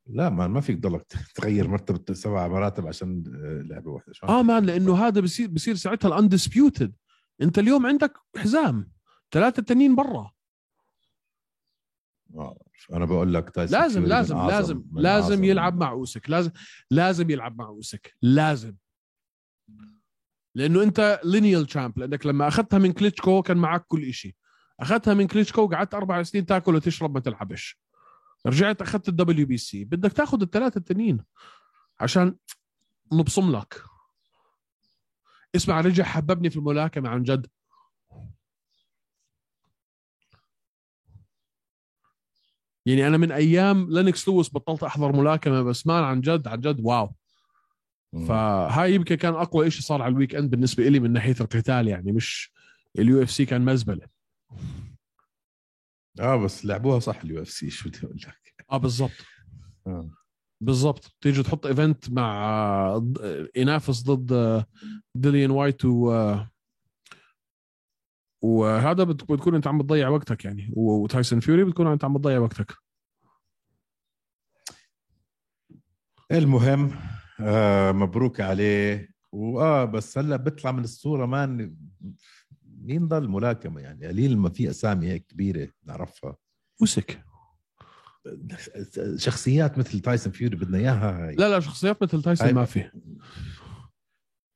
[0.09, 1.05] لا ما ما فيك تضلك
[1.35, 4.13] تغير مرتبة سبع مراتب عشان آه، لعبة واحدة.
[4.23, 6.93] آه man لأنه هذا بصير بصير ساعتها ال undisputed
[7.41, 8.91] انت اليوم عندك حزام.
[9.31, 10.31] ثلاثة التانيين برا.
[12.93, 16.29] أنا بقول لك تايسون لازم لازم لازم لازم يلعب مع أوسك.
[16.29, 16.51] لازم
[16.91, 18.15] لازم يلعب مع أوسك.
[18.21, 18.75] لازم.
[20.55, 24.35] لأنه أنت lineal champ لأنك لما أخذتها من كليتشكو كان معك كل شيء
[24.79, 27.79] أخذتها من كليتشكو قعدت أربع سنين تاكل وتشرب ما تلعبش
[28.45, 31.23] رجعت أخذت ال WBC بدك تاخذ الثلاثة التانيين
[31.99, 32.35] عشان
[33.13, 33.83] نبصم لك.
[35.57, 37.47] اسمع رجع حببني في الملاكمة عن جد.
[42.85, 46.79] يعني أنا من أيام لينكس لويس بطلت أحضر ملاكمة بس man عن جد عن جد
[46.79, 47.15] wow.
[48.27, 52.11] فهاي يمكن كان أقوى شيء صار على ال weekend بالنسبة لي من ناحية القتال يعني
[52.11, 52.51] مش
[52.99, 54.07] ال UFC كان مزبلة.
[56.19, 59.25] آه بس لعبوها صح ال UFC شو بدي أقول لك؟ آه بالضبط.
[59.87, 60.09] آه.
[60.61, 61.15] بالضبط.
[61.21, 62.35] تيجي تحط event مع
[63.21, 64.65] آه، ينافس ضد آه،
[65.15, 66.49] ديليان وايت و آه،
[68.43, 70.69] وهذا بت- بتكون أنت عم بتضيع وقتك يعني.
[70.73, 72.73] وتايسون فيوري بتكون أنت عم بتضيع وقتك.
[76.31, 76.91] المهم
[77.39, 79.09] آه مبروك عليه.
[79.31, 81.75] واه بس هلا بيطلع من الصورة man
[82.81, 86.35] مين ضل ملاكمة يعني؟ قليل ما في أسامي هيك كبيرة نعرفها.
[86.81, 87.23] أوسك.
[89.15, 92.91] شخصيات مثل تايسون فيوري بدنا إياها؟ هاي لا لا شخصيات مثل تايسون ما في.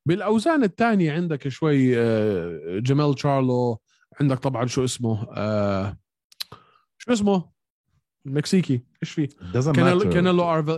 [0.07, 3.82] بالأوزان الثانية عندك شوي آه، جمال تشارلو
[4.22, 5.97] عندك طبعا شو اسمه آه،
[6.97, 7.51] شو اسمه؟
[8.26, 10.09] المكسيكي إيش فيه كانيلو.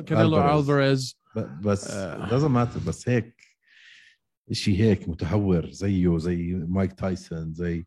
[0.05, 0.59] كانيلو.
[0.59, 1.19] ألفاريز.
[1.61, 1.91] بس.
[2.31, 3.41] لازم ماتر بس هيك
[4.51, 7.85] شيء هيك متهور زيه زي مايك تايسون زي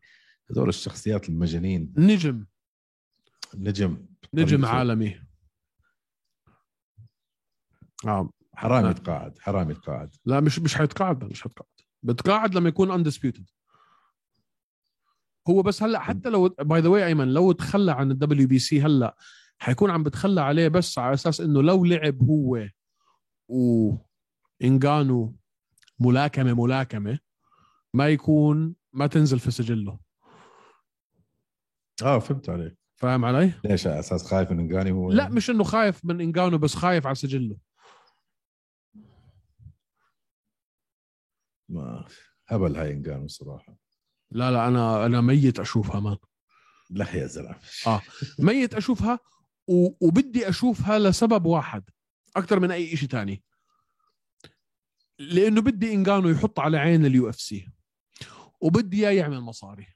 [0.51, 1.93] هذول الشخصيات المجانين.
[1.97, 2.45] نجم.
[3.55, 4.05] نجم.
[4.33, 4.65] نجم.
[4.65, 5.21] عالمي.
[8.07, 8.89] آه حرام آه.
[8.89, 10.15] يتقاعد حرام يتقاعد.
[10.25, 11.69] لا مش مش حيتقاعد مش حيتقاعد.
[12.03, 13.49] بتقاعد لما يكون undisputed
[15.49, 19.17] هو بس هلا حتى لو by the way أيمن لو تخلى عن ال WBC هلا
[19.59, 22.67] حيكون عم بتخلى عليه بس على أساس إنه لو لعب هو
[24.59, 25.35] وانجانو
[25.99, 27.19] ملاكمة ملاكمة
[27.93, 29.99] ما يكون ما تنزل في سجله.
[32.03, 32.77] آه فهمت عليك.
[32.97, 36.57] فاهم علي؟ ليش على أساس خايف من إنغاني هو؟ لا مش إنه خايف من انجانو
[36.57, 37.57] بس خايف على سجله.
[41.69, 42.07] ما
[42.47, 43.77] هبل هاي إنغانو صراحة.
[44.31, 46.17] لا لا أنا أنا ميت أشوفها مان.
[46.89, 47.55] لا يا زلمة.
[47.87, 48.01] آه.
[48.39, 49.19] ميت أشوفها
[49.67, 50.07] و...
[50.07, 51.89] وبدي أشوفها لسبب واحد
[52.35, 53.43] أكثر من أي شيء تاني.
[55.19, 57.69] لأنه بدي انجانو يحط على عين ال UFC
[58.61, 59.87] وبدي إياه يعمل مصاري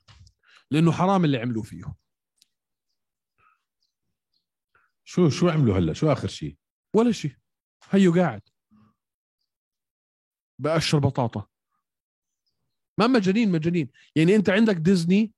[0.71, 2.00] لأنه حرام اللي عملوه فيه.
[5.11, 6.55] شو شو عملوا هلا؟ شو آخر شيء
[6.93, 7.31] ولا شيء
[7.89, 8.41] هيو قاعد.
[10.59, 11.47] بقشر بطاطا.
[12.97, 13.89] ما مجانين مجانين.
[14.15, 15.33] يعني أنت عندك ديزني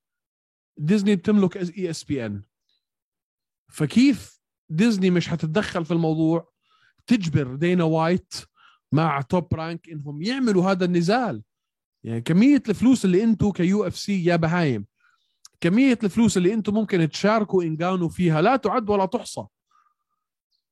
[0.78, 2.44] ديزني بتملك ESPN.
[3.70, 6.52] فكيف ديزني مش حتتدخل في الموضوع؟
[7.08, 8.34] تجبر دينا وايت
[8.92, 11.44] مع توب رانك إنهم يعملوا هذا النزال.
[12.04, 14.86] يعني كمية الفلوس اللي أنتم ك UFC يا بهايم.
[15.62, 19.46] كمية الفلوس اللي أنتم ممكن تشاركوا انجانو فيها لا تعد ولا تحصى.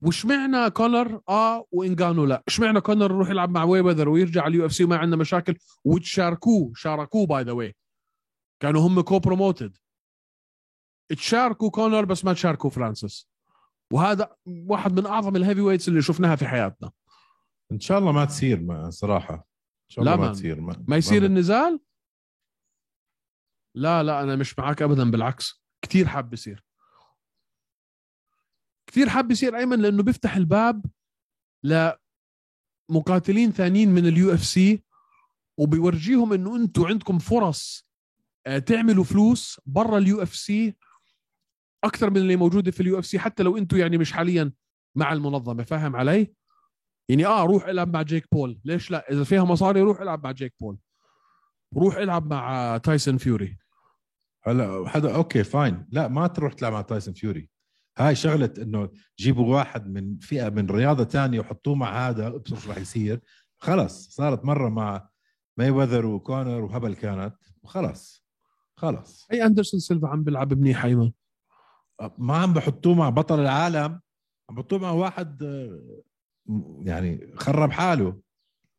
[0.04, 2.44] وش معنى كونر؟ آه وانجانو لا.
[2.48, 7.28] إيش معنى كونر يروح يلعب مع ميوذر ويرجع ال UFC وما عندنا مشاكل؟ وتشاركوه شاركوه.
[7.28, 7.76] By the way
[8.62, 9.78] كانوا هم co-promoted
[11.10, 13.30] تشاركوا كونر بس ما تشاركوا فرانسيس.
[13.94, 16.92] وهذا واحد من أعظم ال heavyweights اللي شفناها في حياتنا.
[17.72, 19.34] إن شاء الله ما تصير ما صراحة.
[19.36, 20.36] إن شاء لا الله ما man.
[20.36, 21.80] تصير ما, ما يصير ما النزال؟
[23.76, 25.64] لا لا أنا مش معك ابدا بالعكس.
[25.82, 26.64] كثير حاب يصير.
[28.92, 30.86] كثير حاب يصير أيمن لأنه بيفتح الباب
[32.90, 34.84] لمقاتلين ثانيين من ال UFC
[35.58, 37.88] وبيورجيهم إنه أنتم عندكم فرص
[38.48, 40.76] آه، تعملوا فلوس برا ال UFC
[41.84, 44.52] أكثر من اللي موجودة في ال UFC حتى لو أنتم يعني مش حاليا
[44.96, 46.34] مع المنظمة فاهم علي؟
[47.10, 48.60] يعني آه روح إلعب مع جيك بول.
[48.66, 50.78] ليش لا؟ إذا فيها مصاري روح إلعب مع جيك بول.
[51.78, 53.58] روح إلعب مع تايسون فيوري.
[54.44, 55.88] هلا حدا okay fine.
[55.92, 57.50] لا ما تروح تلعب مع تايسون فيوري.
[57.98, 58.90] هاي شغلة إنه
[59.20, 63.22] جيبوا واحد من فئة من رياضة تانية وحطوه مع هذا أبصر شو راح يصير.
[63.60, 65.10] خلص صارت مرة مع
[65.58, 67.36] ماي وذر وكونر وهبل كانت.
[67.64, 68.22] وخلص
[68.78, 71.12] خلص أي أندرسون سيلفا عم بيلعب منيح ايمن
[72.18, 74.00] ما عم بحطوه مع بطل العالم
[74.50, 76.02] عم بحطوه مع واحد آه،
[76.82, 78.22] يعني خرب حاله.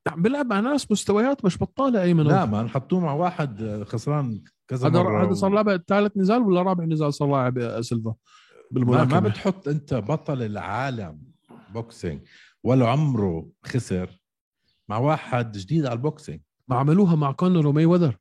[0.09, 4.43] عم بيلعب مع ناس مستويات مش بطالة ايمن لا ما نحطوه مع واحد آه، خسران
[4.69, 8.15] كذا هذا مرة هذا صار لاعب ثالث نزال ولا رابع نزال صار لاعب آه، سيلفا؟
[8.73, 11.23] بالملاكمه ما بتحط انت بطل العالم
[11.71, 12.29] boxing
[12.63, 14.21] ولا عمره خسر
[14.89, 16.41] مع واحد جديد على ال boxing.
[16.69, 18.17] ما عملوها مع كونر ومي وذر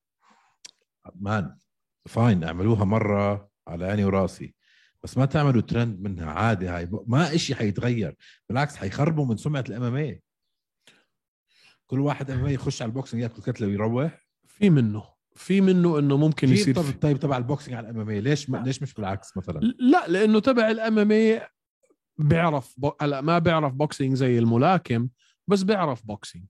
[1.15, 1.57] man
[2.05, 4.55] fine اعملوها مرة على عيني وراسي.
[5.03, 8.15] بس ما تعملوا ترند منها عادي هاي ما إشي حيتغير
[8.49, 10.19] بالعكس حيخربوا من سمعة ال MMA
[11.87, 14.27] كل واحد ام يخش على ال boxing ياكل كتلة ويروح.
[14.47, 15.10] في منه.
[15.35, 16.93] في منه إنه ممكن يصير طب في...
[16.93, 20.39] طيب تبع ال boxing على ال MMA ليش ما ليش مش بالعكس مثلا؟ لا لأنه
[20.39, 21.39] تبع ال MMA
[22.17, 22.75] بيعرف.
[23.01, 25.09] هلا ما بيعرف boxing زي الملاكم
[25.47, 26.45] بس بيعرف boxing.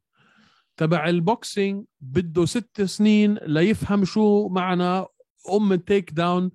[0.78, 5.06] تبع ال boxing بده ست سنين ليفهم شو معنى
[5.54, 6.52] أم ال takedown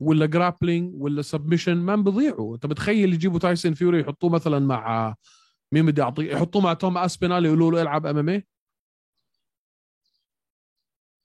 [0.00, 5.14] ولا grappling ولا submission ما بيضيعوا أنت بتخيل يجيبوا تايسون فيوري يحطوه مثلا مع
[5.72, 8.42] مين بدي اعطيه يحطوه مع توم اسبينال يقولوا له العب MMA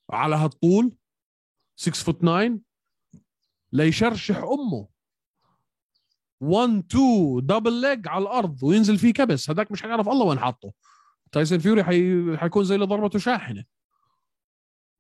[0.10, 0.98] على هالطول
[1.76, 2.60] 6 foot 9
[3.72, 4.88] ليشرشح أمه.
[6.42, 9.50] 1 2 double leg على الأرض وينزل فيه كبس.
[9.50, 10.72] هذاك مش حيعرف الله وين حاطه.
[11.32, 12.38] تايسون فيوري حي...
[12.38, 13.66] حيكون زي اللي ضربته شاحنة.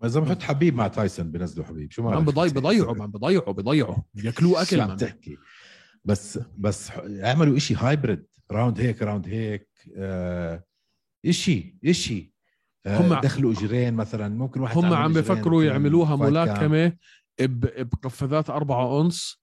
[0.01, 1.91] ما اذا بحط حبيب مع تايسون بنزلوا حبيب.
[1.91, 4.97] شو ما عم بضيع بضيعوا عم بضيعوا بضيعوا بياكلوه أكل عم.
[4.97, 5.37] تحكي؟
[6.05, 9.69] بس بس اعملوا إشي hybrid round هيك round هيك.
[9.95, 10.63] آه
[11.25, 12.29] إشي آه
[12.87, 16.15] هم- دخلوا اجرين مثلا ممكن واحد هم عم بفكروا يعملوها.
[16.15, 16.97] ملاكمة
[17.41, 19.41] بقفازات أربعة أونس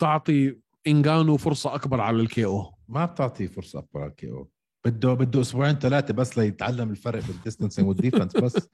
[0.00, 4.50] تعطي انجانو فرصة أكبر على ال KO ما بتعطيه فرصة أكبر على ال KO
[4.86, 8.68] بده بده أسبوعين ثلاثة بس ليتعلم الفرق بال distancing وال defense بس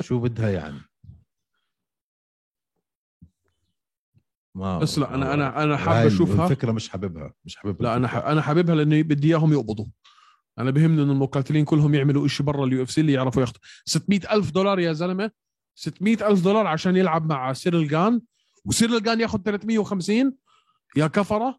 [0.00, 0.80] شو بدها يعني؟
[4.54, 6.44] ما بس لا أنا أنا أنا حابب هاي أشوفها.
[6.46, 8.32] الفكرة مش حاببها مش حاببها لا الفكرة.
[8.32, 9.86] أنا حاببها لأني بدي إياهم يقبضوا.
[10.58, 14.50] أنا بهمني إنه المقاتلين كلهم يعملوا إشي برا ال UFC اللي يعرفوا ياخذوا 600 ألف
[14.50, 15.30] دولار يا زلمة.
[15.74, 18.20] 600 ألف دولار عشان يلعب مع سيرل جان
[18.64, 20.34] وسيرل جان ياخذ 350
[20.96, 21.58] يا كفرة.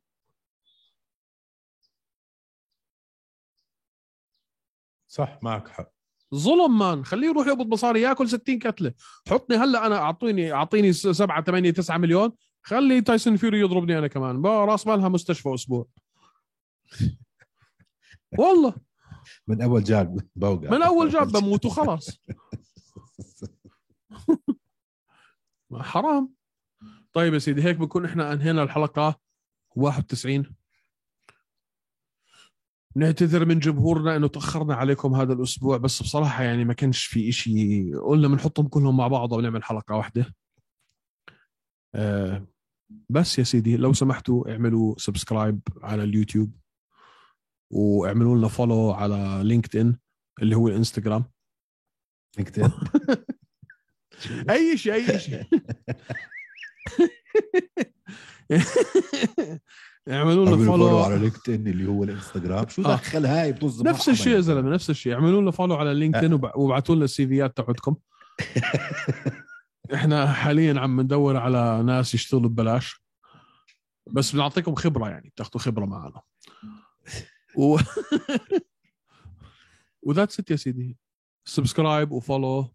[5.07, 5.91] صح معك حق.
[6.35, 7.05] ظلم man.
[7.05, 8.93] خليه يروح يقبض مصاري ياكل 60 كتلة.
[9.29, 12.31] حطني هلأ أنا اعطيني أعطيني 7 8 9 مليون.
[12.63, 14.45] خلي تايسون فيوري يضربني أنا كمان.
[14.45, 15.87] راس مالها مستشفى أسبوع.
[18.39, 18.86] والله.
[19.47, 20.69] من أول جاب بوقع.
[20.69, 22.19] من أول جاب بموت وخلاص.
[25.73, 26.33] حرام.
[27.13, 29.19] طيب يا سيدي هيك بكون إحنا أنهينا الحلقة
[29.75, 30.55] 91
[32.95, 37.93] نعتذر من جمهورنا إنه تأخرنا عليكم هذا الأسبوع بس بصراحة يعني ما كانش في إشي.
[37.93, 40.35] قلنا بنحطهم كلهم مع بعض ونعمل حلقة واحدة.
[41.95, 42.47] آه
[43.09, 46.51] بس يا سيدي لو سمحتوا اعملوا subscribe على اليوتيوب.
[47.69, 49.97] واعملوا لنا follow على LinkedIn
[50.41, 51.25] اللي هو الإنستغرام.
[52.37, 52.71] LinkedIn.
[54.49, 55.43] أي شيء أي شيء.
[60.09, 62.67] اعملوا لنا follow على follow LinkedIn اللي هو الإنستغرام.
[62.67, 62.95] شو آه.
[62.95, 65.13] دخل هاي؟ بطز نفس الشيء يا زلمة نفس الشيء.
[65.13, 67.95] اعملوا لنا follow على LinkedIn وب- وابعتوا لنا ال CV ات تبعتكم
[69.93, 73.03] إحنا حاليا عم ندور على ناس يشتغلوا ببلاش.
[74.11, 76.21] بس بنعطيكم خبرة يعني بتاخذوا خبرة معنا.
[77.57, 77.77] و
[80.03, 80.97] و that's it يا سيدي
[81.45, 82.73] subscribe و follow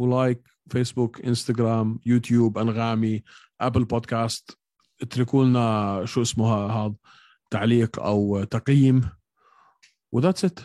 [0.00, 3.22] و like فيسبوك انستغرام يوتيوب انغامي
[3.60, 4.58] Apple Podcast
[5.02, 6.94] اتركوا لنا شو اسمه ها- هذا
[7.50, 9.10] تعليق أو تقييم.
[10.12, 10.58] و that's it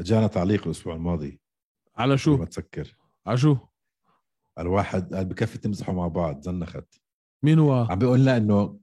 [0.00, 1.40] جانا تعليق الأسبوع الماضي.
[1.96, 2.96] على ما شو تسكر.
[3.26, 3.56] على شو؟
[4.58, 7.00] الواحد قال بكفي تمزحوا مع بعض زنخت.
[7.44, 8.78] مين هو؟ عم بيقول لنا إنه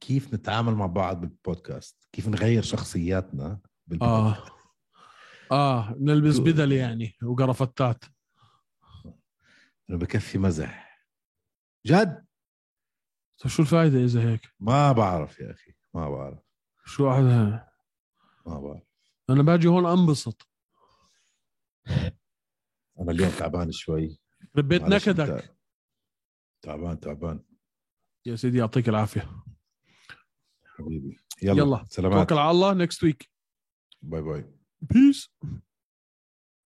[0.00, 4.52] كيف نتعامل مع بعض بالبودكاست؟ كيف نغير شخصياتنا بالبودكاست؟
[5.52, 5.52] آه.
[5.52, 8.04] آه نلبس بدل يعني وقرفتات.
[9.90, 11.04] انه بكفي مزح.
[11.86, 12.26] جد؟
[13.38, 16.38] طيب شو الفائده إذا هيك؟ ما بعرف يا أخي ما بعرف.
[16.84, 17.68] شو هذا؟
[18.46, 18.82] ما بعرف.
[19.30, 20.48] أنا باجي هون أنبسط.
[23.00, 24.20] أنا اليوم تعبان شوي.
[24.56, 25.56] ربيت نكدك.
[26.62, 27.44] تعبان تعبان.
[28.26, 29.30] يا سيدي يعطيك العافية.
[30.80, 31.16] حبيبي.
[31.42, 31.84] يلا, يلا.
[31.88, 32.18] سلامات.
[32.28, 32.74] توكل على الله.
[32.74, 33.30] next week
[34.02, 34.44] bye bye.
[34.80, 35.30] peace